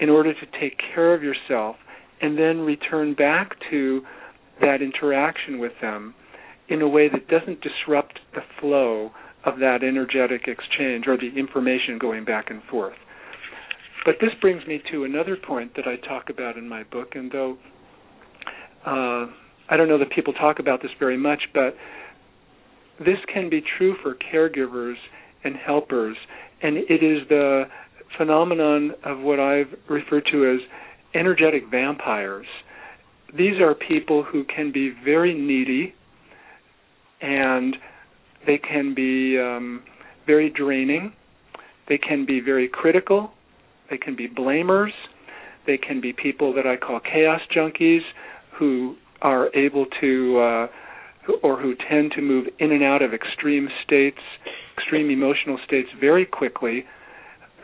[0.00, 1.76] in order to take care of yourself
[2.20, 4.02] and then return back to
[4.60, 6.14] that interaction with them
[6.68, 9.10] in a way that doesn't disrupt the flow
[9.44, 12.94] of that energetic exchange or the information going back and forth.
[14.04, 17.30] But this brings me to another point that I talk about in my book, and
[17.30, 17.56] though
[18.84, 19.26] uh,
[19.68, 21.76] I don't know that people talk about this very much, but
[22.98, 24.96] this can be true for caregivers
[25.44, 26.16] and helpers,
[26.62, 27.64] and it is the
[28.16, 30.60] phenomenon of what I've referred to as
[31.14, 32.46] energetic vampires.
[33.36, 35.94] These are people who can be very needy,
[37.20, 37.76] and
[38.46, 39.84] they can be um,
[40.26, 41.12] very draining.
[41.88, 43.32] They can be very critical
[43.92, 44.92] they can be blamers.
[45.66, 48.00] They can be people that I call chaos junkies
[48.58, 50.66] who are able to uh,
[51.42, 54.18] or who tend to move in and out of extreme states,
[54.76, 56.84] extreme emotional states very quickly,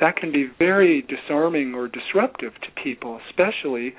[0.01, 3.95] that can be very disarming or disruptive to people, especially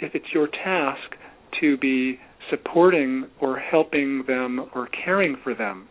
[0.00, 1.16] if it's your task
[1.60, 2.18] to be
[2.50, 5.88] supporting or helping them or caring for them.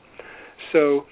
[0.72, 1.06] So,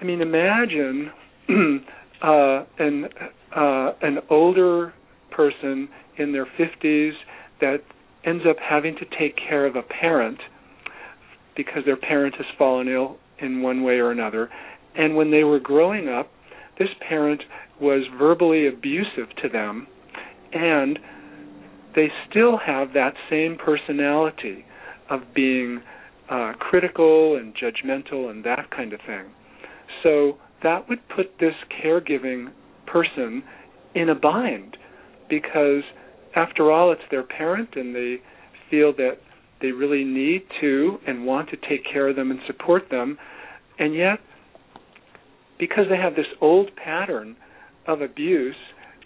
[0.00, 1.10] I mean, imagine
[2.22, 3.08] uh, an
[3.54, 4.92] uh, an older
[5.30, 7.12] person in their 50s
[7.60, 7.78] that
[8.24, 10.38] ends up having to take care of a parent
[11.56, 14.50] because their parent has fallen ill in one way or another.
[14.96, 16.30] And when they were growing up,
[16.78, 17.42] this parent
[17.80, 19.86] was verbally abusive to them,
[20.52, 20.98] and
[21.94, 24.64] they still have that same personality
[25.10, 25.80] of being
[26.30, 29.26] uh, critical and judgmental and that kind of thing.
[30.02, 32.48] So that would put this caregiving
[32.86, 33.42] person
[33.94, 34.76] in a bind
[35.28, 35.82] because
[36.34, 38.16] after all it's their parent and they
[38.70, 39.18] feel that
[39.60, 43.18] they really need to and want to take care of them and support them.
[43.78, 44.18] And yet
[45.58, 47.36] because they have this old pattern
[47.86, 48.56] of abuse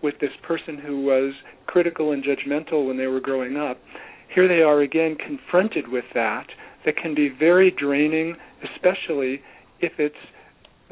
[0.02, 1.32] with this person who was
[1.66, 3.78] critical and judgmental when they were growing up
[4.34, 6.46] here they are again confronted with that
[6.84, 8.34] that can be very draining
[8.74, 9.40] especially
[9.80, 10.14] if it's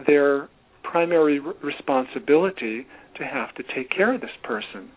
[0.06, 0.48] their
[0.82, 2.86] primary responsibility
[3.16, 4.90] to have to take care of this person.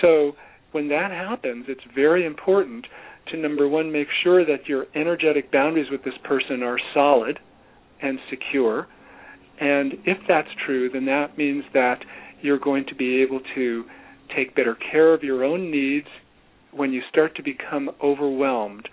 [0.00, 0.32] So
[0.72, 2.86] when that happens, it's very important
[3.30, 7.38] to number one, make sure that your energetic boundaries with this person are solid
[8.00, 8.88] and secure.
[9.60, 11.98] And if that's true, then that means that
[12.40, 13.84] you're going to be able to
[14.36, 16.08] take better care of your own needs
[16.72, 18.88] when you start to become overwhelmed.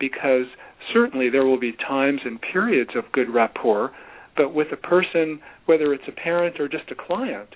[0.00, 0.46] Because
[0.92, 3.92] certainly there will be times and periods of good rapport
[4.36, 7.48] but with a person, whether it's a parent or just a client,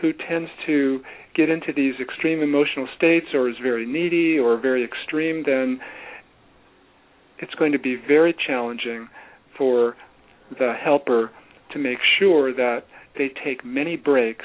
[0.00, 1.00] who tends to
[1.34, 5.80] get into these extreme emotional states or is very needy or very extreme, then
[7.38, 9.08] it's going to be very challenging
[9.56, 9.96] for
[10.58, 11.30] the helper
[11.72, 12.80] to make sure that
[13.16, 14.44] they take many breaks.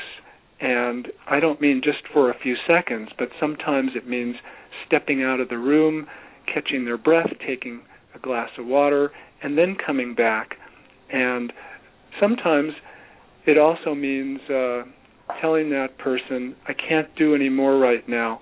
[0.60, 4.36] And I don't mean just for a few seconds, but sometimes it means
[4.86, 6.08] stepping out of the room,
[6.52, 7.82] catching their breath, taking
[8.16, 9.12] a glass of water,
[9.44, 10.56] and then coming back
[11.12, 11.54] and
[12.20, 12.74] sometimes
[13.46, 14.84] it also means uh,
[15.42, 18.42] telling that person, I can't do any more right now.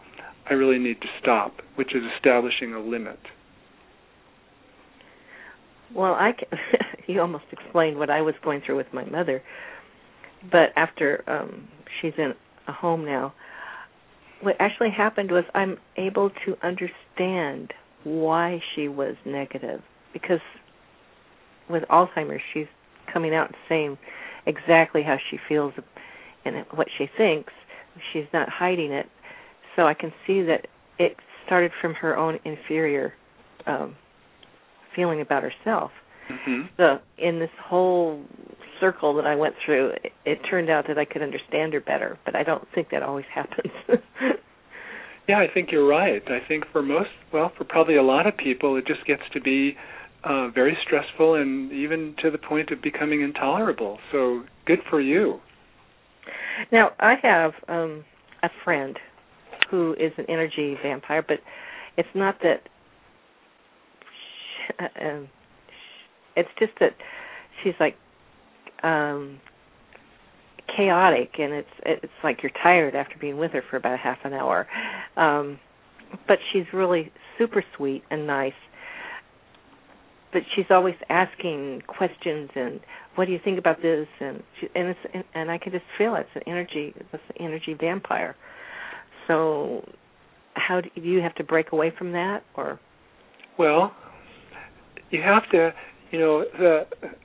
[0.50, 3.20] I really need to stop, which is establishing a limit.
[5.96, 6.60] Well, I can,
[7.08, 9.42] you almost explained what I was going through with my mother,
[10.52, 11.68] but after um
[12.02, 12.34] she's in
[12.68, 13.34] a home now,
[14.42, 19.82] what actually happened was I'm able to understand why she was negative
[20.14, 20.42] because
[21.70, 22.68] with Alzheimer's she's
[23.12, 23.98] coming out and saying
[24.46, 25.74] exactly how she feels
[26.46, 27.54] and what she thinks.
[28.14, 29.08] She's not hiding it.
[29.76, 30.68] So I can see that
[31.00, 33.14] it started from her own inferior
[33.68, 33.96] um
[34.96, 35.92] feeling about herself.
[36.32, 36.62] Mm-hmm.
[36.78, 38.24] So in this whole
[38.80, 42.18] circle that I went through, it, it turned out that I could understand her better,
[42.26, 43.72] but I don't think that always happens.
[45.28, 46.22] yeah, I think you're right.
[46.28, 49.42] I think for most, well, for probably a lot of people, it just gets to
[49.42, 49.76] be
[50.26, 54.00] uh, very stressful and even to the point of becoming intolerable.
[54.12, 55.40] So good for you.
[56.72, 58.04] Now I have um,
[58.44, 58.98] a friend
[59.70, 61.38] who is an energy vampire, but
[61.98, 62.62] it's not that.
[64.80, 65.30] Uh, um,
[66.36, 66.96] it's just that
[67.64, 67.96] she's like
[68.84, 69.40] um
[70.76, 74.34] chaotic and it's it's like you're tired after being with her for about half an
[74.34, 74.68] hour
[75.18, 75.60] um
[76.28, 78.54] but she's really super sweet and nice
[80.36, 82.82] but she's always asking questions and
[83.16, 85.86] what do you think about this and she, and it's and, and I can just
[85.98, 86.28] feel it.
[86.28, 88.36] it's an energy it's an energy vampire.
[89.28, 89.88] So
[90.56, 92.82] how do, do you have to break away from that or
[93.58, 93.94] well
[95.10, 95.74] you have to
[96.12, 96.82] you know the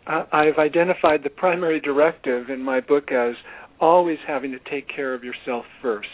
[0.07, 3.35] I've identified the primary directive in my book as
[3.81, 6.07] always having to take care of yourself first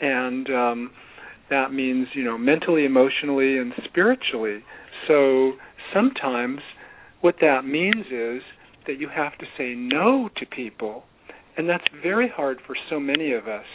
[0.00, 0.90] and um
[1.48, 4.62] that means you know mentally emotionally and spiritually
[5.08, 5.52] so
[5.92, 6.60] sometimes
[7.20, 8.42] what that means is
[8.86, 11.04] that you have to say no to people.
[11.56, 13.66] And that's very hard for so many of us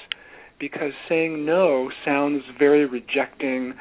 [0.59, 3.73] because saying no sounds very rejecting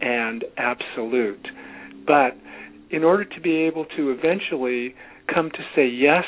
[0.00, 1.46] and absolute.
[2.06, 2.36] But
[2.90, 4.94] in order to be able to eventually
[5.32, 6.24] come to say yes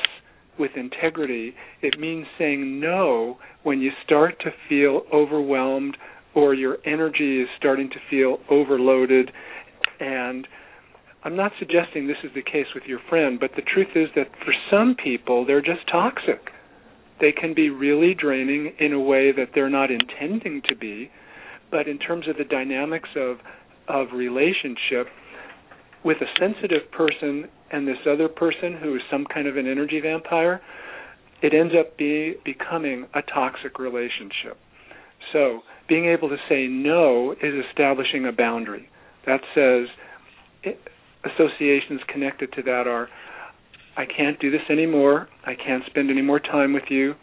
[0.59, 5.97] with integrity, it means saying no when you start to feel overwhelmed
[6.35, 9.31] or your energy is starting to feel overloaded
[10.01, 10.47] and
[11.25, 14.29] I'm not suggesting this is the case with your friend, but the truth is that
[14.45, 16.51] for some people, they're just toxic.
[17.19, 21.11] They can be really draining in a way that they're not intending to be,
[21.71, 23.39] but in terms of the dynamics of
[23.87, 25.09] of relationship,
[26.05, 30.01] with a sensitive person and this other person who is some kind of an energy
[30.01, 30.61] vampire,
[31.43, 34.57] it ends up be, becoming a toxic relationship.
[35.33, 38.89] So, being able to say no is establishing a boundary.
[39.27, 39.89] That says
[41.25, 43.09] associations connected to that are
[43.97, 45.29] I can't do this anymore.
[45.47, 47.15] I can't spend any more time with you.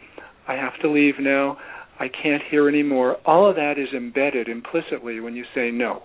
[0.48, 1.58] I have to leave now.
[2.00, 3.18] I can't hear anymore.
[3.26, 6.04] All of that is embedded implicitly when you say no.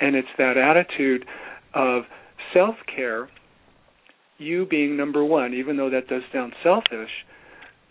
[0.00, 1.24] And it's that attitude
[1.74, 2.02] of
[2.52, 3.28] self care,
[4.38, 7.10] you being number one, even though that does sound selfish,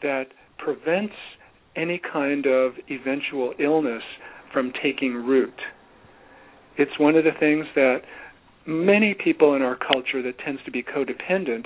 [0.02, 0.26] that
[0.58, 1.14] prevents
[1.76, 4.04] any kind of eventual illness
[4.52, 5.56] from taking root.
[6.78, 8.00] It's one of the things that
[8.66, 11.66] many people in our culture that tends to be codependent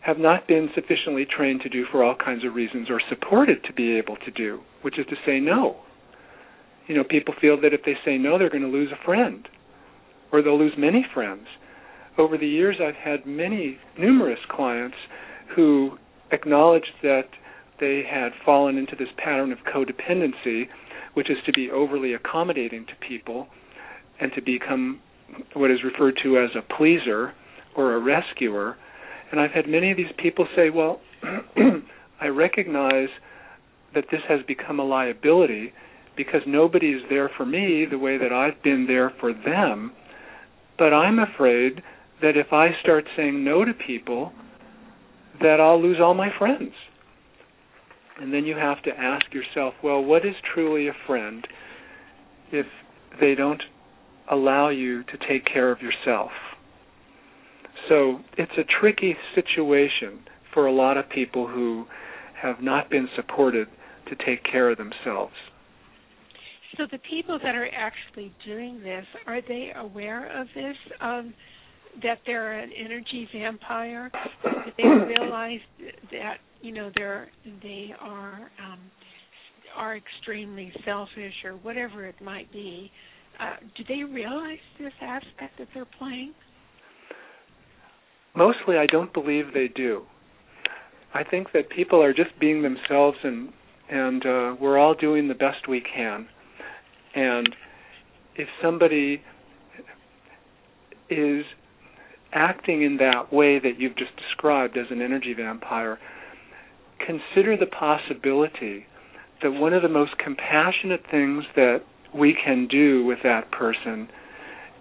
[0.00, 3.72] have not been sufficiently trained to do for all kinds of reasons or supported to
[3.72, 5.76] be able to do, which is to say no.
[6.86, 9.46] You know, people feel that if they say no, they're going to lose a friend
[10.32, 11.46] or they'll lose many friends.
[12.16, 14.96] Over the years, I've had many, numerous clients
[15.54, 15.98] who
[16.32, 17.28] acknowledged that
[17.78, 20.64] they had fallen into this pattern of codependency,
[21.14, 23.48] which is to be overly accommodating to people
[24.20, 25.00] and to become
[25.54, 27.32] what is referred to as a pleaser
[27.76, 28.76] or a rescuer
[29.30, 31.00] and I've had many of these people say, well,
[32.20, 33.08] I recognize
[33.94, 35.72] that this has become a liability
[36.16, 39.92] because nobody is there for me the way that I've been there for them.
[40.78, 41.82] But I'm afraid
[42.22, 44.32] that if I start saying no to people,
[45.40, 46.72] that I'll lose all my friends.
[48.20, 51.46] And then you have to ask yourself, well, what is truly a friend
[52.52, 52.66] if
[53.20, 53.62] they don't
[54.30, 56.30] allow you to take care of yourself?
[57.88, 60.20] So it's a tricky situation
[60.54, 61.86] for a lot of people who
[62.40, 63.68] have not been supported
[64.08, 65.34] to take care of themselves.
[66.76, 70.76] So the people that are actually doing this, are they aware of this?
[71.00, 71.34] Um,
[72.02, 74.10] that they're an energy vampire?
[74.44, 75.60] Do they realize
[76.12, 77.28] that you know they're
[77.62, 78.78] they are um,
[79.76, 82.90] are extremely selfish or whatever it might be?
[83.40, 86.34] Uh, do they realize this aspect that they're playing?
[88.34, 90.02] mostly I don't believe they do.
[91.12, 93.50] I think that people are just being themselves and
[93.90, 96.28] and uh, we're all doing the best we can.
[97.16, 97.48] And
[98.36, 99.20] if somebody
[101.08, 101.44] is
[102.32, 105.98] acting in that way that you've just described as an energy vampire,
[107.04, 108.86] consider the possibility
[109.42, 111.78] that one of the most compassionate things that
[112.14, 114.08] we can do with that person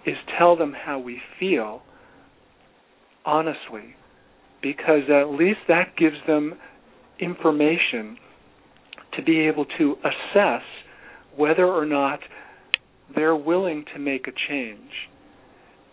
[0.05, 1.82] is tell them how we feel
[3.25, 3.95] honestly
[4.61, 6.53] because at least that gives them
[7.19, 8.17] information
[9.15, 10.61] to be able to assess
[11.36, 12.19] whether or not
[13.15, 14.91] they're willing to make a change.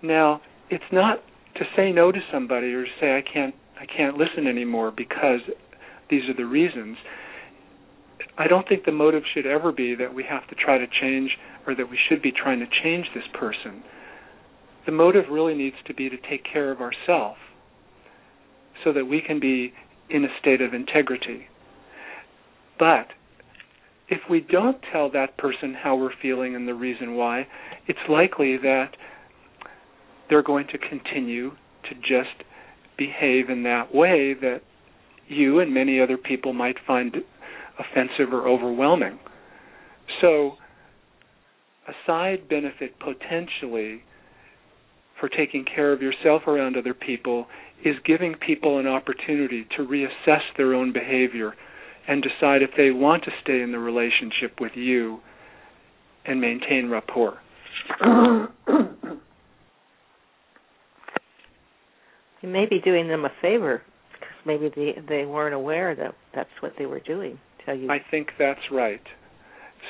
[0.02, 1.22] Now, it's not
[1.54, 5.40] to say no to somebody or to say I can't I can't listen anymore because
[6.10, 6.96] these are the reasons.
[8.38, 11.30] I don't think the motive should ever be that we have to try to change
[11.66, 13.82] or that we should be trying to change this person
[14.86, 17.38] the motive really needs to be to take care of ourselves
[18.84, 19.72] so that we can be
[20.08, 21.48] in a state of integrity.
[22.78, 23.08] But
[24.08, 27.48] if we don't tell that person how we're feeling and the reason why,
[27.88, 28.90] it's likely that
[30.30, 32.44] they're going to continue to just
[32.96, 34.60] behave in that way that
[35.28, 37.16] you and many other people might find
[37.78, 39.18] offensive or overwhelming.
[40.20, 40.52] So,
[41.88, 44.02] a side benefit potentially
[45.20, 47.46] for taking care of yourself around other people
[47.84, 51.54] is giving people an opportunity to reassess their own behavior
[52.08, 55.18] and decide if they want to stay in the relationship with you
[56.24, 57.38] and maintain rapport.
[62.42, 66.50] you may be doing them a favor because maybe they they weren't aware that that's
[66.60, 67.38] what they were doing.
[67.66, 67.90] You.
[67.90, 69.02] I think that's right.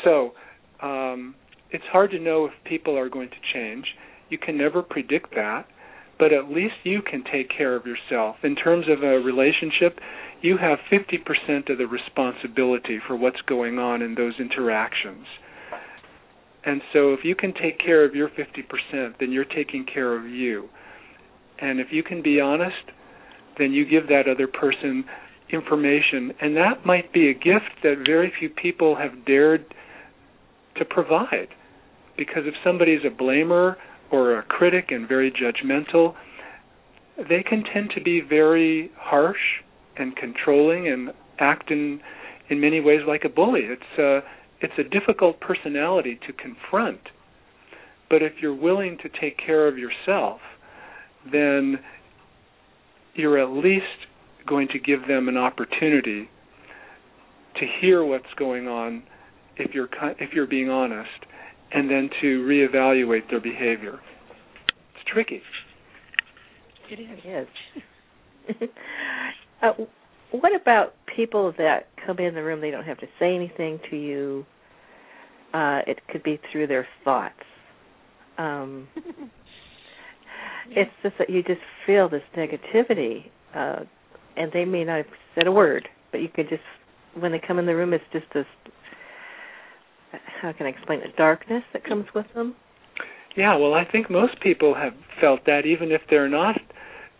[0.05, 0.33] So
[0.83, 1.35] um,
[1.71, 3.87] it's hard to know if people are going to change.
[4.29, 5.67] You can never predict that,
[6.19, 8.37] but at least you can take care of yourself.
[8.43, 9.99] In terms of a relationship,
[10.43, 15.27] you have 50% of the responsibility for what's going on in those interactions.
[16.65, 20.27] And so if you can take care of your 50%, then you're taking care of
[20.27, 20.69] you.
[21.61, 22.75] And if you can be honest,
[23.59, 25.05] then you give that other person
[25.53, 26.33] information.
[26.41, 29.65] And that might be a gift that very few people have dared
[30.77, 31.49] to provide.
[32.17, 33.77] Because if somebody's a blamer
[34.11, 36.15] or a critic and very judgmental,
[37.17, 39.63] they can tend to be very harsh
[39.97, 42.01] and controlling and act in
[42.49, 43.63] in many ways like a bully.
[43.65, 44.21] It's a
[44.61, 47.01] it's a difficult personality to confront.
[48.09, 50.41] But if you're willing to take care of yourself,
[51.31, 51.79] then
[53.15, 54.07] you're at least
[54.47, 56.29] going to give them an opportunity
[57.57, 59.03] to hear what's going on
[59.57, 59.89] if you're
[60.21, 61.09] if you're being honest
[61.73, 63.99] and then to reevaluate their behavior.
[64.69, 65.43] It's tricky.
[66.91, 67.49] It is.
[68.49, 68.69] It is.
[69.63, 69.73] uh,
[70.31, 72.61] what about people that come in the room?
[72.61, 74.47] They don't have to say anything to you.
[75.53, 77.35] Uh, it could be through their thoughts.
[78.39, 79.27] Um, yeah.
[80.69, 83.85] It's just that you just feel this negativity, uh,
[84.37, 86.63] and they may not have said a word, but you could just,
[87.19, 88.47] when they come in the room, it's just this.
[90.41, 91.17] How can I explain it?
[91.17, 92.55] Darkness that comes with them.
[93.37, 96.57] Yeah, well, I think most people have felt that, even if they're not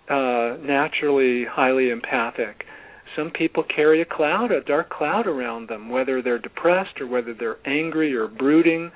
[0.09, 2.65] uh, naturally highly empathic.
[3.17, 7.35] Some people carry a cloud, a dark cloud around them, whether they're depressed or whether
[7.35, 8.91] they're angry or brooding.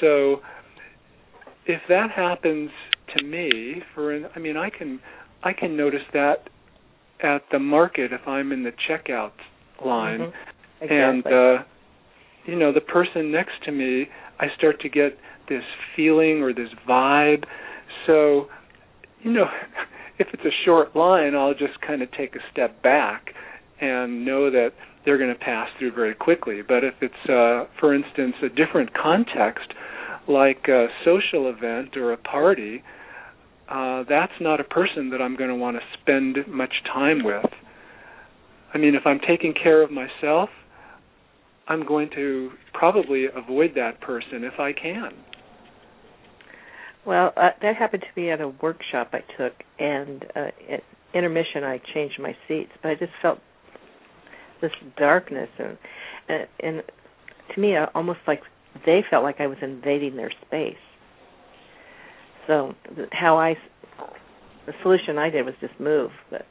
[0.00, 0.40] So,
[1.66, 2.70] if that happens
[3.16, 5.00] to me, for an, I mean, I can
[5.42, 6.48] I can notice that
[7.22, 9.32] at the market if I'm in the checkout
[9.84, 10.84] line, mm-hmm.
[10.84, 10.96] exactly.
[10.96, 11.62] and uh,
[12.46, 14.08] you know the person next to me,
[14.38, 15.18] I start to get
[15.50, 15.64] this
[15.94, 17.44] feeling or this vibe.
[18.06, 18.46] So,
[19.22, 19.44] you know,
[20.18, 23.34] if it's a short line, I'll just kind of take a step back
[23.82, 24.70] and know that
[25.04, 26.60] they're going to pass through very quickly.
[26.66, 29.72] But if it's, uh, for instance, a different context,
[30.28, 32.82] like a social event or a party,
[33.70, 37.46] uh, that's not a person that I'm going to want to spend much time with.
[38.74, 40.48] I mean, if I'm taking care of myself,
[41.68, 45.12] I'm going to probably avoid that person if I can.
[47.06, 50.82] Well, uh, that happened to me at a workshop I took, and uh, at
[51.14, 53.38] intermission I changed my seats, but I just felt
[54.60, 55.78] this darkness, and
[56.28, 56.82] and, and
[57.54, 58.42] to me, uh, almost like
[58.86, 60.76] they felt like I was invading their space.
[62.46, 62.74] So
[63.12, 63.54] how I,
[64.66, 66.10] the solution I did was just move.
[66.30, 66.42] But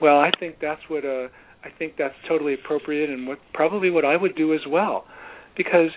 [0.00, 1.28] well, I think that's what uh,
[1.64, 5.04] I think that's totally appropriate, and what probably what I would do as well,
[5.56, 5.90] because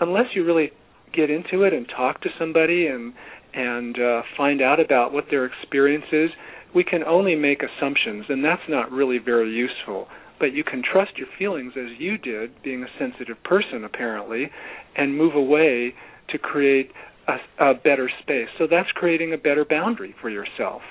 [0.00, 0.72] unless you really
[1.14, 3.12] get into it and talk to somebody and
[3.54, 6.30] and uh, find out about what their experience is,
[6.74, 10.08] we can only make assumptions, and that's not really very useful.
[10.40, 14.50] But you can trust your feelings as you did, being a sensitive person apparently,
[14.96, 15.94] and move away
[16.30, 16.90] to create
[17.28, 18.48] a, a better space.
[18.58, 20.82] So that's creating a better boundary for yourself,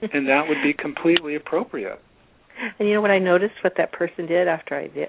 [0.00, 2.00] and that would be completely appropriate.
[2.78, 3.54] And you know what I noticed?
[3.62, 5.08] What that person did after I did.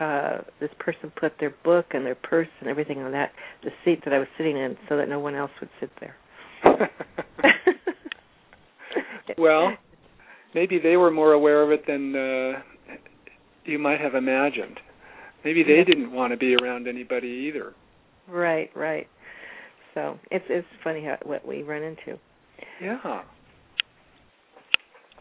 [0.00, 3.32] Uh, this person put their book and their purse and everything on that
[3.62, 6.16] the seat that I was sitting in, so that no one else would sit there.
[9.36, 9.74] well,
[10.54, 12.62] maybe they were more aware of it than uh,
[13.64, 14.80] you might have imagined.
[15.44, 17.74] Maybe they didn't want to be around anybody either.
[18.28, 19.08] Right, right.
[19.98, 22.18] So it's it's funny how what we run into.
[22.80, 23.22] Yeah.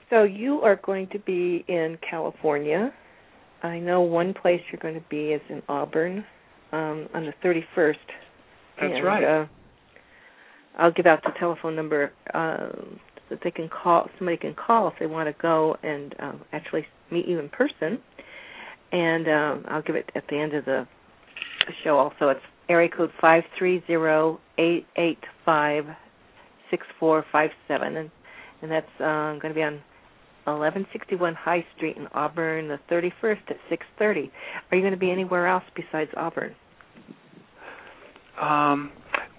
[0.09, 2.93] So you are going to be in California
[3.63, 6.23] I know one place you're going to be is in Auburn
[6.71, 7.95] um, on the 31st.
[8.79, 9.23] That's and, right.
[9.23, 9.45] Uh,
[10.77, 12.69] I'll give out the telephone number uh,
[13.29, 14.07] that they can call.
[14.19, 17.99] Somebody can call if they want to go and um, actually meet you in person.
[18.91, 20.85] And um, I'll give it at the end of the
[21.83, 21.97] show.
[21.97, 22.39] Also, it's
[22.69, 25.85] area code five three zero eight eight five
[26.69, 28.11] six four five seven, and
[28.61, 29.81] and that's uh, going to be on
[30.45, 34.31] 1161 High Street in Auburn, the 31st at 6:30.
[34.71, 36.55] Are you going to be anywhere else besides Auburn?
[38.41, 38.91] Um,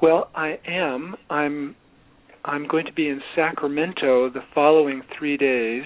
[0.03, 1.17] well, I am.
[1.31, 1.77] I'm
[2.45, 5.83] I'm going to be in Sacramento the following three days,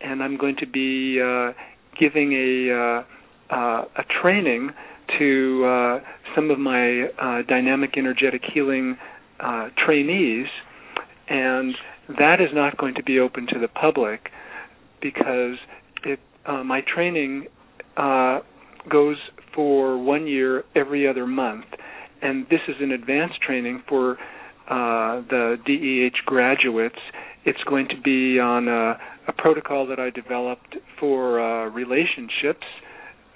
[0.00, 1.52] and I'm going to be uh,
[1.98, 4.70] giving a uh, uh, a training
[5.18, 5.98] to uh,
[6.34, 8.96] some of my uh, dynamic energetic healing
[9.40, 10.46] uh, trainees,
[11.28, 11.74] and
[12.18, 14.30] that is not going to be open to the public
[15.00, 15.56] because
[16.04, 16.20] it
[16.64, 17.46] my training
[18.88, 19.16] goes
[19.54, 21.64] for one year every other month,
[22.22, 24.16] and this is an advanced training for
[24.68, 26.98] uh, the DEH graduates.
[27.44, 28.98] It's going to be on a,
[29.28, 32.66] a protocol that I developed for uh, relationships.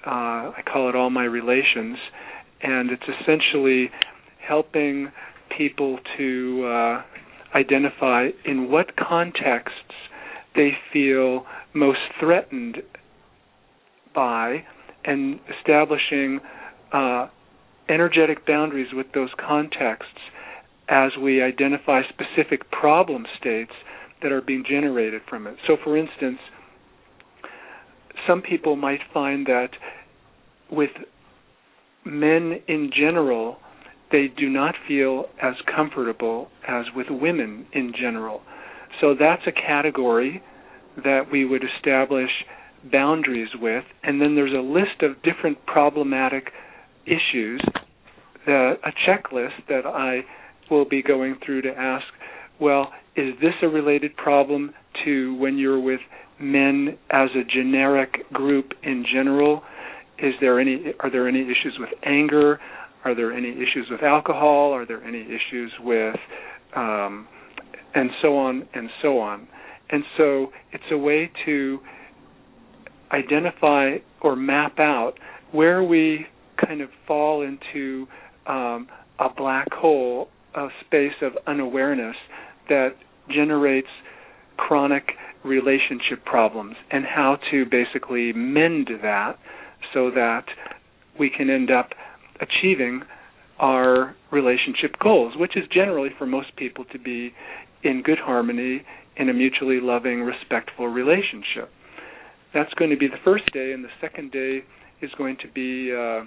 [0.05, 1.97] Uh, I call it All My Relations,
[2.63, 3.91] and it's essentially
[4.47, 5.11] helping
[5.55, 7.03] people to uh,
[7.55, 9.93] identify in what contexts
[10.55, 12.77] they feel most threatened
[14.13, 14.63] by
[15.05, 16.39] and establishing
[16.91, 17.27] uh,
[17.89, 20.19] energetic boundaries with those contexts
[20.89, 23.71] as we identify specific problem states
[24.21, 25.55] that are being generated from it.
[25.67, 26.39] So, for instance,
[28.27, 29.69] some people might find that
[30.71, 30.91] with
[32.05, 33.57] men in general,
[34.11, 38.41] they do not feel as comfortable as with women in general.
[38.99, 40.41] So that's a category
[40.97, 42.29] that we would establish
[42.91, 46.51] boundaries with, and then there's a list of different problematic
[47.05, 47.61] issues,
[48.45, 50.21] that, a checklist that I
[50.69, 52.05] will be going through to ask,
[52.59, 54.73] well, is this a related problem
[55.05, 55.99] to when you're with
[56.41, 59.63] men as a generic group in general?
[60.17, 62.59] Is there any are there any issues with anger?
[63.03, 64.71] Are there any issues with alcohol?
[64.73, 66.15] Are there any issues with
[66.75, 67.27] um,
[67.95, 69.47] and so on and so on?
[69.89, 71.79] And so it's a way to
[73.11, 75.13] identify or map out
[75.51, 76.25] where we
[76.65, 78.07] kind of fall into
[78.47, 78.87] um,
[79.19, 82.15] a black hole, a space of unawareness
[82.69, 82.89] that
[83.29, 83.87] generates
[84.57, 85.03] chronic
[85.43, 89.37] relationship problems, and how to basically mend that
[89.93, 90.45] so that
[91.19, 91.89] we can end up
[92.39, 93.01] achieving
[93.59, 97.31] our relationship goals, which is generally for most people to be
[97.83, 98.83] in good harmony
[99.17, 101.69] in a mutually loving, respectful relationship.
[102.53, 104.63] That's going to be the first day, and the second day
[105.01, 106.23] is going to be uh,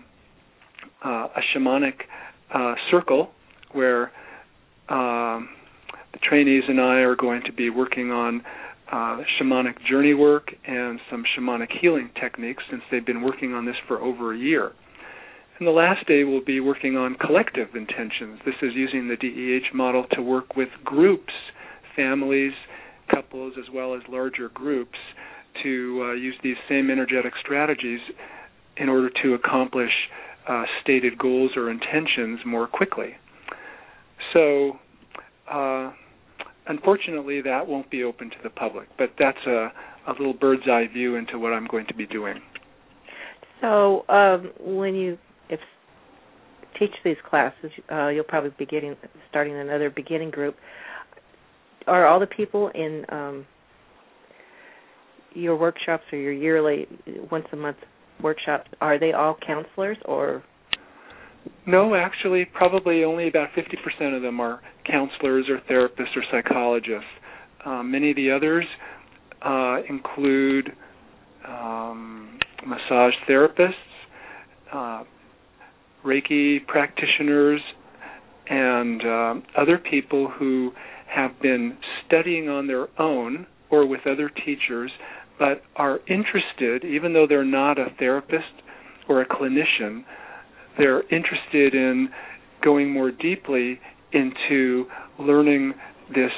[1.05, 1.95] uh, a shamanic
[2.55, 3.31] uh, circle
[3.73, 4.13] where
[4.89, 5.49] um,
[6.13, 8.43] the trainees and I are going to be working on
[8.95, 13.75] uh, shamanic journey work and some shamanic healing techniques since they've been working on this
[13.89, 14.71] for over a year.
[15.59, 18.39] And the last day we'll be working on collective intentions.
[18.47, 21.33] This is using the DEH model to work with groups,
[21.97, 22.53] families,
[23.13, 24.99] couples, as well as larger groups
[25.65, 28.01] to uh, use these same energetic strategies
[28.77, 29.93] in order to accomplish
[30.49, 33.17] uh, stated goals or intentions more quickly.
[34.33, 34.79] So,
[35.51, 35.93] uh,
[36.67, 39.73] unfortunately, that won't be open to the public, but that's a,
[40.09, 42.41] a little bird's eye view into what I'm going to be doing.
[43.61, 45.61] So, um, when you if
[46.79, 48.97] teach these classes, uh, you'll probably be getting
[49.31, 50.57] starting another beginning group.
[51.87, 53.47] Are all the people in um,
[55.35, 56.87] your workshops or your yearly
[57.31, 57.77] once a month
[58.23, 60.43] workshops are they all counselors or
[61.67, 64.61] no actually probably only about 50% of them are
[64.91, 67.05] counselors or therapists or psychologists.
[67.65, 68.65] Uh, many of the others
[69.43, 70.71] uh, include
[71.47, 73.73] um, massage therapists
[74.73, 75.05] uh,
[76.05, 77.61] reiki practitioners
[78.49, 80.73] and uh, other people who
[81.07, 81.77] have been
[82.07, 84.91] studying on their own or with other teachers
[85.39, 88.63] but are interested, even though they're not a therapist
[89.09, 90.05] or a clinician,
[90.79, 92.09] they're interested in
[92.63, 93.81] going more deeply
[94.15, 94.87] into
[95.19, 95.75] learning
[96.15, 96.31] this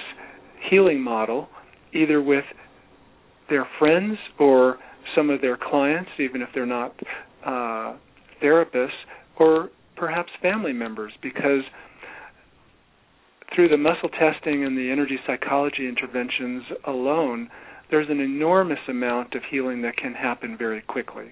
[0.70, 1.48] healing model,
[1.92, 2.44] either with
[3.48, 4.78] their friends or
[5.14, 6.94] some of their clients, even if they're not
[7.44, 7.96] uh,
[8.42, 8.88] therapists,
[9.38, 11.62] or perhaps family members, because
[13.54, 17.48] through the muscle testing and the energy psychology interventions alone,
[17.90, 21.26] there's an enormous amount of healing that can happen very quickly.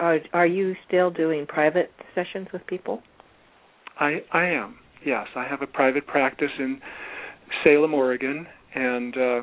[0.00, 3.02] Are are you still doing private sessions with people?
[3.98, 4.78] I I am.
[5.04, 6.80] Yes, I have a private practice in
[7.62, 9.40] Salem, Oregon, and uh,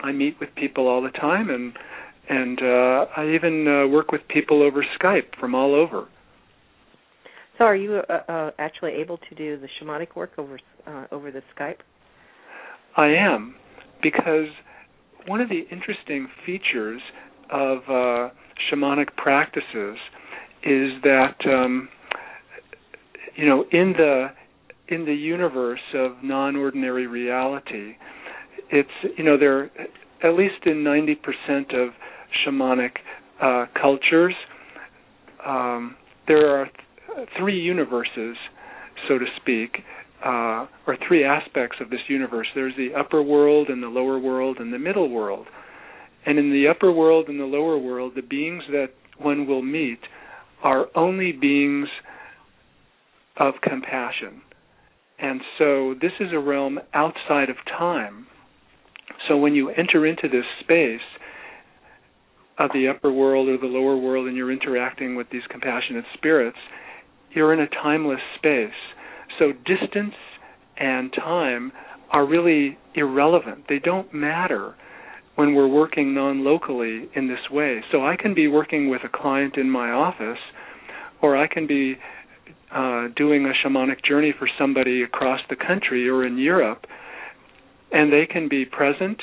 [0.00, 1.72] I meet with people all the time, and
[2.28, 6.08] and uh, I even uh, work with people over Skype from all over.
[7.58, 11.30] So, are you uh, uh, actually able to do the shamanic work over uh, over
[11.30, 11.78] the Skype?
[12.96, 13.56] I am,
[14.02, 14.46] because
[15.26, 17.00] one of the interesting features
[17.50, 18.34] of uh,
[18.70, 19.98] shamanic practices
[20.62, 21.88] is that um,
[23.36, 24.28] you know in the
[24.88, 27.94] in the universe of non-ordinary reality,
[28.70, 29.70] it's you know there
[30.22, 31.92] at least in 90% of
[32.46, 32.92] shamanic
[33.42, 34.34] uh, cultures
[35.44, 35.96] um,
[36.26, 38.36] there are th- three universes,
[39.08, 39.78] so to speak,
[40.24, 42.46] uh, or three aspects of this universe.
[42.54, 45.46] There's the upper world and the lower world and the middle world.
[46.26, 50.00] And in the upper world and the lower world, the beings that one will meet
[50.62, 51.88] are only beings
[53.36, 54.42] of compassion.
[55.18, 58.26] And so this is a realm outside of time.
[59.28, 61.04] So when you enter into this space
[62.58, 66.58] of the upper world or the lower world and you're interacting with these compassionate spirits,
[67.34, 68.70] you're in a timeless space
[69.38, 70.14] so distance
[70.76, 71.72] and time
[72.10, 73.64] are really irrelevant.
[73.68, 74.74] They don't matter
[75.36, 77.82] when we're working non locally in this way.
[77.90, 80.38] So I can be working with a client in my office,
[81.22, 81.96] or I can be
[82.72, 86.86] uh, doing a shamanic journey for somebody across the country or in Europe,
[87.92, 89.22] and they can be present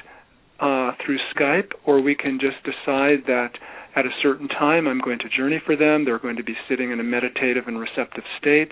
[0.59, 3.51] uh, through Skype, or we can just decide that
[3.95, 6.05] at a certain time I'm going to journey for them.
[6.05, 8.71] They're going to be sitting in a meditative and receptive state,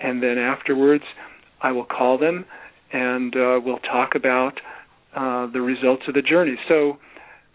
[0.00, 1.04] and then afterwards
[1.60, 2.44] I will call them
[2.92, 4.60] and uh, we'll talk about
[5.16, 6.56] uh, the results of the journey.
[6.68, 6.98] So,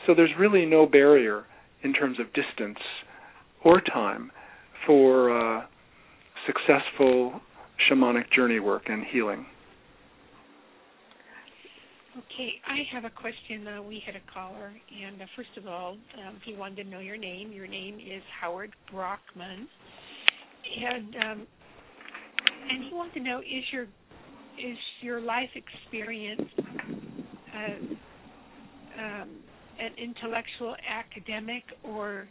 [0.07, 1.45] so there's really no barrier
[1.83, 2.79] in terms of distance
[3.63, 4.31] or time
[4.85, 5.65] for uh,
[6.47, 7.39] successful
[7.89, 9.45] shamanic journey work and healing.
[12.17, 13.67] Okay, I have a question.
[13.67, 15.97] Uh, we had a caller, and uh, first of all,
[16.27, 17.53] um, he wanted to know your name.
[17.53, 19.67] Your name is Howard Brockman,
[20.83, 21.47] and um,
[22.69, 26.41] and he wanted to know is your is your life experience
[27.55, 29.29] uh, um,
[29.79, 32.27] an intellectual academic or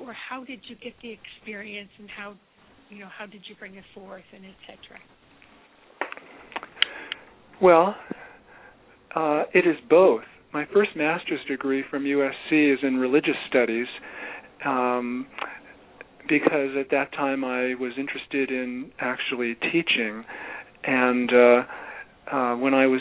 [0.00, 2.34] or how did you get the experience and how
[2.90, 4.98] you know how did you bring it forth and etc.
[7.60, 7.94] Well,
[9.14, 10.24] uh, it is both.
[10.52, 13.86] My first master's degree from USC is in religious studies.
[14.64, 15.26] Um,
[16.28, 20.24] because at that time I was interested in actually teaching,
[20.84, 21.62] and uh,
[22.30, 23.00] uh, when I was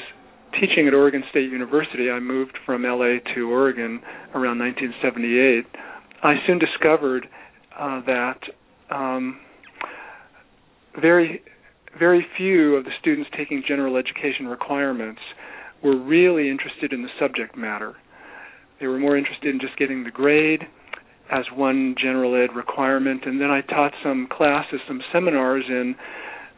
[0.59, 4.01] teaching at Oregon State University, I moved from LA to Oregon
[4.33, 5.65] around 1978.
[6.23, 7.27] I soon discovered
[7.77, 8.39] uh, that
[8.89, 9.39] um,
[10.99, 11.41] very,
[11.97, 15.21] very few of the students taking general education requirements
[15.83, 17.95] were really interested in the subject matter.
[18.79, 20.61] They were more interested in just getting the grade
[21.31, 25.95] as one general ed requirement, and then I taught some classes, some seminars in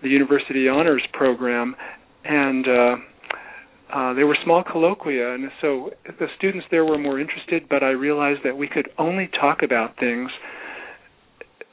[0.02, 1.76] the university honors program,
[2.26, 2.96] and uh,
[3.94, 7.70] uh, they were small colloquia, and so the students there were more interested.
[7.70, 10.32] But I realized that we could only talk about things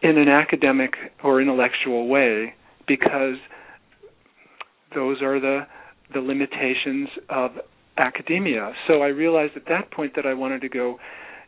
[0.03, 0.93] in an academic
[1.23, 2.55] or intellectual way
[2.87, 3.37] because
[4.95, 5.67] those are the
[6.13, 7.53] the limitations of
[7.97, 8.73] academia.
[8.89, 10.99] So I realized at that point that I wanted to go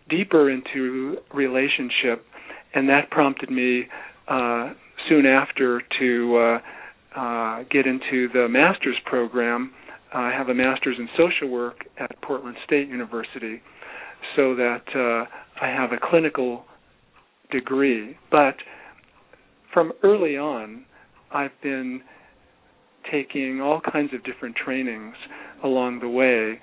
[0.08, 2.24] deeper into relationship,
[2.74, 3.84] and that prompted me
[4.28, 4.70] uh,
[5.08, 6.36] soon after to
[7.16, 9.72] uh, uh, get into the master's program.
[10.14, 13.62] I have a master's in social work at Portland State University,
[14.36, 16.64] so that uh, I have a clinical
[17.50, 18.16] degree.
[18.30, 18.56] But
[19.72, 20.84] from early on,
[21.32, 22.02] I've been
[23.10, 25.14] taking all kinds of different trainings
[25.64, 26.60] along the way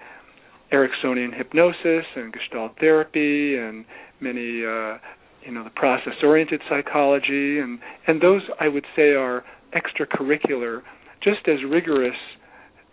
[0.72, 3.86] Ericksonian hypnosis and Gestalt therapy and
[4.20, 4.98] many uh,
[5.44, 9.44] you know the process oriented psychology and and those I would say are
[9.74, 10.82] extracurricular
[11.24, 12.16] just as rigorous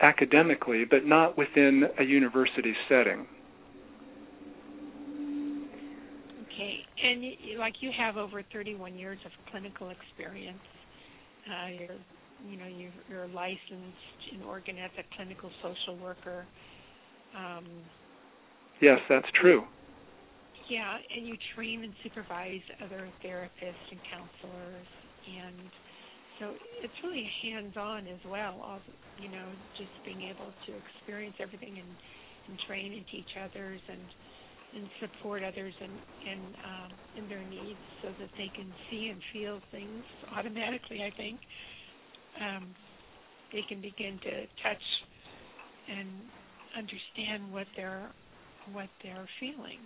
[0.01, 3.26] academically but not within a university setting.
[6.57, 10.59] Okay, and like you have over 31 years of clinical experience.
[11.47, 11.99] Uh, you're
[12.51, 16.47] you know you, you're licensed in Oregon as a clinical social worker.
[17.36, 17.66] Um,
[18.80, 19.64] yes, that's true.
[20.68, 24.86] Yeah, and you train and supervise other therapists and counselors,
[25.26, 25.70] and
[26.39, 28.61] so it's really hands-on as well.
[28.62, 28.80] All,
[29.18, 31.89] you know, just being able to experience everything and,
[32.49, 34.01] and train and teach others and
[34.76, 35.91] and support others in
[36.64, 40.05] um, in their needs so that they can see and feel things
[40.37, 41.03] automatically.
[41.03, 41.39] I think
[42.41, 42.66] um,
[43.53, 44.84] they can begin to touch
[45.89, 46.09] and
[46.76, 48.11] understand what they're
[48.72, 49.78] what they're feeling.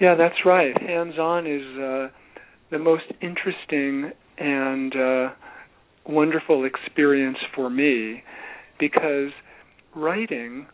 [0.00, 0.76] Yeah, that's right.
[0.82, 2.08] Hands-on is uh,
[2.70, 5.28] the most interesting and uh,
[6.06, 8.22] wonderful experience for me
[8.78, 9.30] because
[9.94, 10.66] writing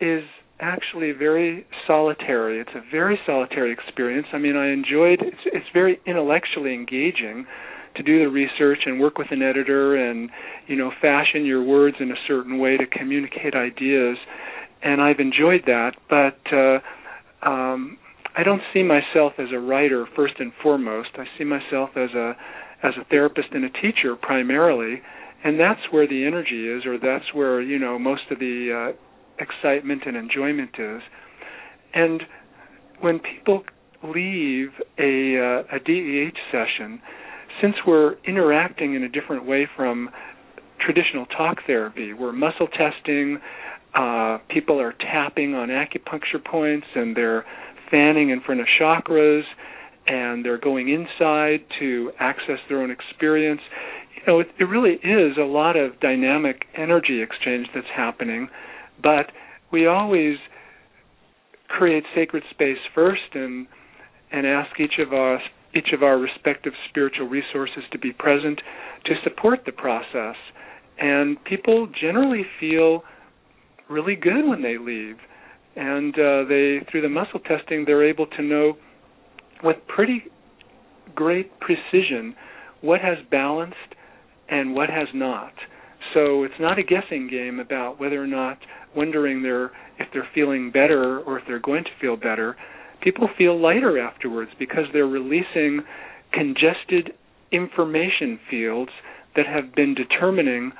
[0.00, 0.22] is
[0.60, 2.60] actually very solitary.
[2.60, 4.26] It's a very solitary experience.
[4.32, 7.46] I mean, I enjoyed it's it's very intellectually engaging
[7.96, 10.30] to do the research and work with an editor and
[10.66, 14.16] you know fashion your words in a certain way to communicate ideas
[14.82, 16.78] and I've enjoyed that but uh
[17.48, 17.98] um
[18.36, 21.10] I don't see myself as a writer first and foremost.
[21.16, 22.36] I see myself as a
[22.82, 25.02] as a therapist and a teacher primarily
[25.44, 28.96] and that's where the energy is or that's where you know most of the uh
[29.40, 31.00] excitement and enjoyment is.
[31.94, 32.22] And
[33.00, 33.64] when people
[34.02, 34.68] leave
[34.98, 37.00] a uh, a DEH session
[37.60, 40.10] since we're interacting in a different way from
[40.84, 43.38] traditional talk therapy, we're muscle testing,
[43.94, 47.44] uh, people are tapping on acupuncture points and they're
[47.90, 49.42] fanning in front of chakras
[50.06, 53.60] and they're going inside to access their own experience.
[54.16, 58.48] You know, it, it really is a lot of dynamic energy exchange that's happening,
[59.02, 59.26] but
[59.72, 60.36] we always
[61.68, 63.66] create sacred space first and
[64.32, 65.40] and ask each of us
[65.74, 68.60] each of our respective spiritual resources to be present
[69.04, 70.34] to support the process.
[70.98, 73.02] And people generally feel
[73.88, 75.16] really good when they leave.
[75.80, 78.74] And uh, they, through the muscle testing, they're able to know
[79.64, 80.24] with pretty
[81.14, 82.36] great precision
[82.82, 83.76] what has balanced
[84.50, 85.54] and what has not.
[86.12, 88.58] So it's not a guessing game about whether or not
[88.94, 89.42] wondering
[89.98, 92.56] if they're feeling better or if they're going to feel better.
[93.02, 95.80] People feel lighter afterwards because they're releasing
[96.30, 97.14] congested
[97.52, 98.90] information fields
[99.34, 100.72] that have been determining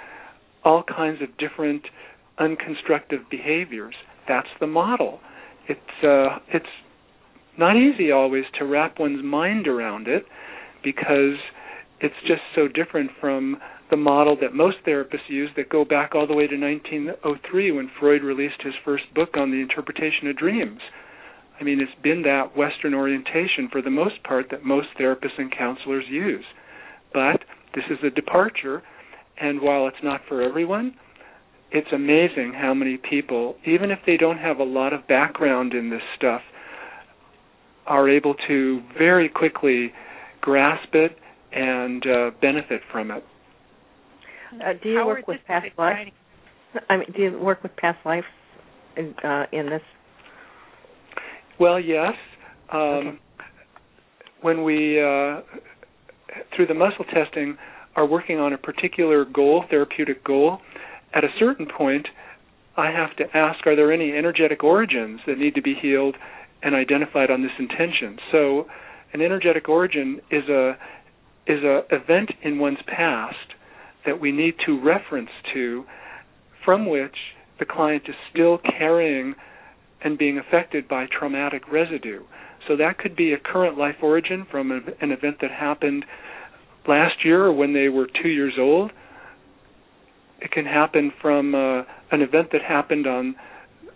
[0.63, 1.85] all kinds of different
[2.39, 3.95] unconstructive behaviors.
[4.31, 5.19] That's the model.
[5.69, 6.65] It's uh, it's
[7.59, 10.25] not easy always to wrap one's mind around it
[10.85, 11.35] because
[12.01, 13.57] it's just so different from
[13.91, 17.91] the model that most therapists use that go back all the way to 1903 when
[17.99, 20.79] Freud released his first book on the interpretation of dreams.
[21.61, 25.51] I mean, it's been that Western orientation for the most part that most therapists and
[25.51, 26.45] counselors use.
[27.13, 27.41] But
[27.75, 28.85] this is a departure,
[29.41, 30.95] and while it's not for everyone,
[31.73, 35.91] it's amazing how many people, even if they don't have a lot of background in
[35.91, 36.43] this stuff,
[37.87, 39.93] are able to very quickly
[40.41, 41.17] grasp it
[41.53, 43.25] and uh, benefit from it.
[44.55, 46.09] Uh, do you Howard, work with past life?
[46.89, 48.27] I mean, do you work with past lives
[48.97, 49.83] in, uh, in this?
[51.59, 52.15] Well, yes.
[52.73, 53.19] Um, Okay.
[54.43, 55.43] When we, uh,
[56.57, 57.59] through the muscle testing,
[57.95, 60.61] are working on a particular goal, therapeutic goal,
[61.15, 62.07] at a certain point,
[62.77, 66.17] I have to ask, are there any energetic origins that need to be healed
[66.63, 68.19] and identified on this intention?
[68.33, 68.67] So,
[69.13, 70.77] an energetic origin is a
[71.47, 73.55] is a event in one's past
[74.07, 75.85] that we need to reference to,
[76.65, 77.17] from which
[77.59, 79.35] the client is still carrying
[80.03, 82.23] and being affected by traumatic residue.
[82.69, 86.05] So that could be a current life origin from an event that happened
[86.87, 88.93] last year or when they were two years old.
[90.41, 93.35] It can happen from uh, an event that happened on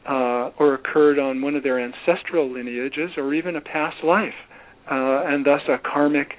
[0.08, 4.34] uh, or occurred on one of their ancestral lineages or even a past life,
[4.90, 6.32] uh, and thus a karmic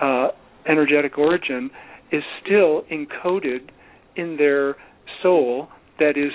[0.00, 0.28] uh,
[0.68, 1.70] energetic origin
[2.12, 3.70] is still encoded
[4.16, 4.76] in their
[5.22, 6.32] soul that is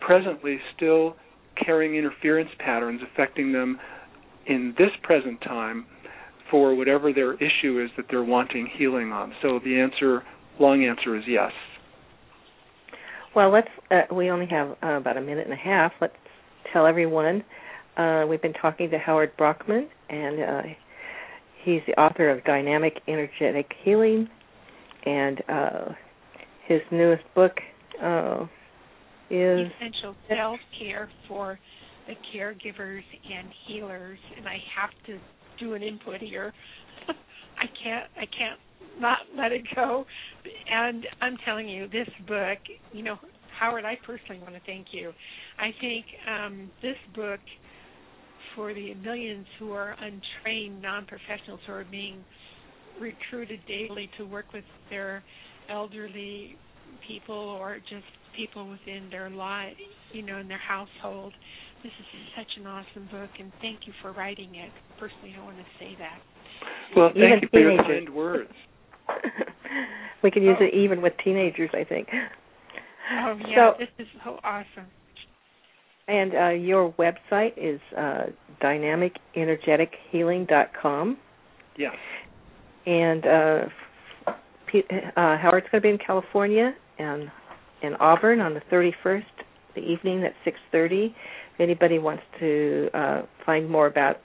[0.00, 1.16] presently still
[1.62, 3.78] carrying interference patterns affecting them
[4.46, 5.86] in this present time
[6.50, 9.34] for whatever their issue is that they're wanting healing on.
[9.42, 10.22] So the answer,
[10.58, 11.52] long answer, is yes.
[13.38, 13.68] Well, let's.
[13.88, 15.92] Uh, we only have uh, about a minute and a half.
[16.00, 16.12] Let's
[16.72, 17.44] tell everyone.
[17.96, 20.62] Uh, we've been talking to Howard Brockman, and uh,
[21.62, 24.28] he's the author of Dynamic Energetic Healing,
[25.06, 25.84] and uh,
[26.66, 27.52] his newest book
[28.02, 28.42] uh,
[29.30, 31.60] is essential self care for
[32.08, 35.16] the caregivers and healers and I have to
[35.64, 36.52] do an input here.
[37.08, 38.58] I can't I can't
[39.00, 40.04] not let it go.
[40.70, 42.58] And I'm telling you, this book,
[42.92, 43.16] you know,
[43.58, 45.12] Howard, I personally want to thank you.
[45.58, 47.40] I think um this book
[48.54, 52.24] for the millions who are untrained non-professionals who are being
[53.00, 55.22] recruited daily to work with their
[55.70, 56.56] elderly
[57.06, 58.04] people or just
[58.36, 59.74] people within their life,
[60.12, 61.32] you know, in their household.
[61.82, 64.70] This is such an awesome book, and thank you for writing it.
[64.98, 66.18] Personally, I want to say that.
[66.96, 68.50] Well, Even thank you for your kind words.
[70.22, 72.08] we can use it even with teenagers, I think.
[73.12, 74.86] Oh yeah, So- this is so awesome.
[76.08, 78.26] And uh, your website is uh,
[78.62, 81.18] dynamicenergetichealing.com.
[81.76, 81.94] Yes.
[82.86, 83.64] And uh,
[84.72, 87.30] P- uh, Howard's going to be in California and
[87.82, 89.22] in Auburn on the 31st,
[89.74, 90.32] the evening at
[90.72, 91.08] 6:30.
[91.54, 94.16] If anybody wants to uh, find more about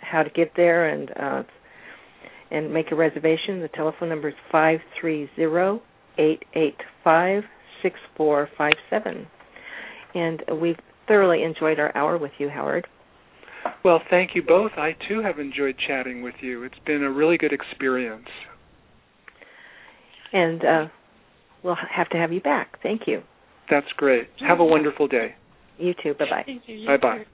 [0.00, 1.42] how to get there and uh,
[2.50, 5.82] and make a reservation, the telephone number is five three zero
[6.18, 7.42] eight eight five
[7.82, 9.26] six four five seven.
[10.14, 10.78] And we've
[11.08, 12.86] thoroughly enjoyed our hour with you, Howard.
[13.84, 14.72] Well, thank you both.
[14.76, 16.62] I too have enjoyed chatting with you.
[16.62, 18.28] It's been a really good experience.
[20.32, 20.86] And uh,
[21.62, 22.80] we'll have to have you back.
[22.82, 23.22] Thank you.
[23.70, 24.28] That's great.
[24.46, 25.34] Have a wonderful day.
[25.78, 26.14] You too.
[26.14, 26.42] Bye bye.
[26.46, 26.76] Thank you.
[26.76, 27.18] You Bye-bye.
[27.18, 27.24] too.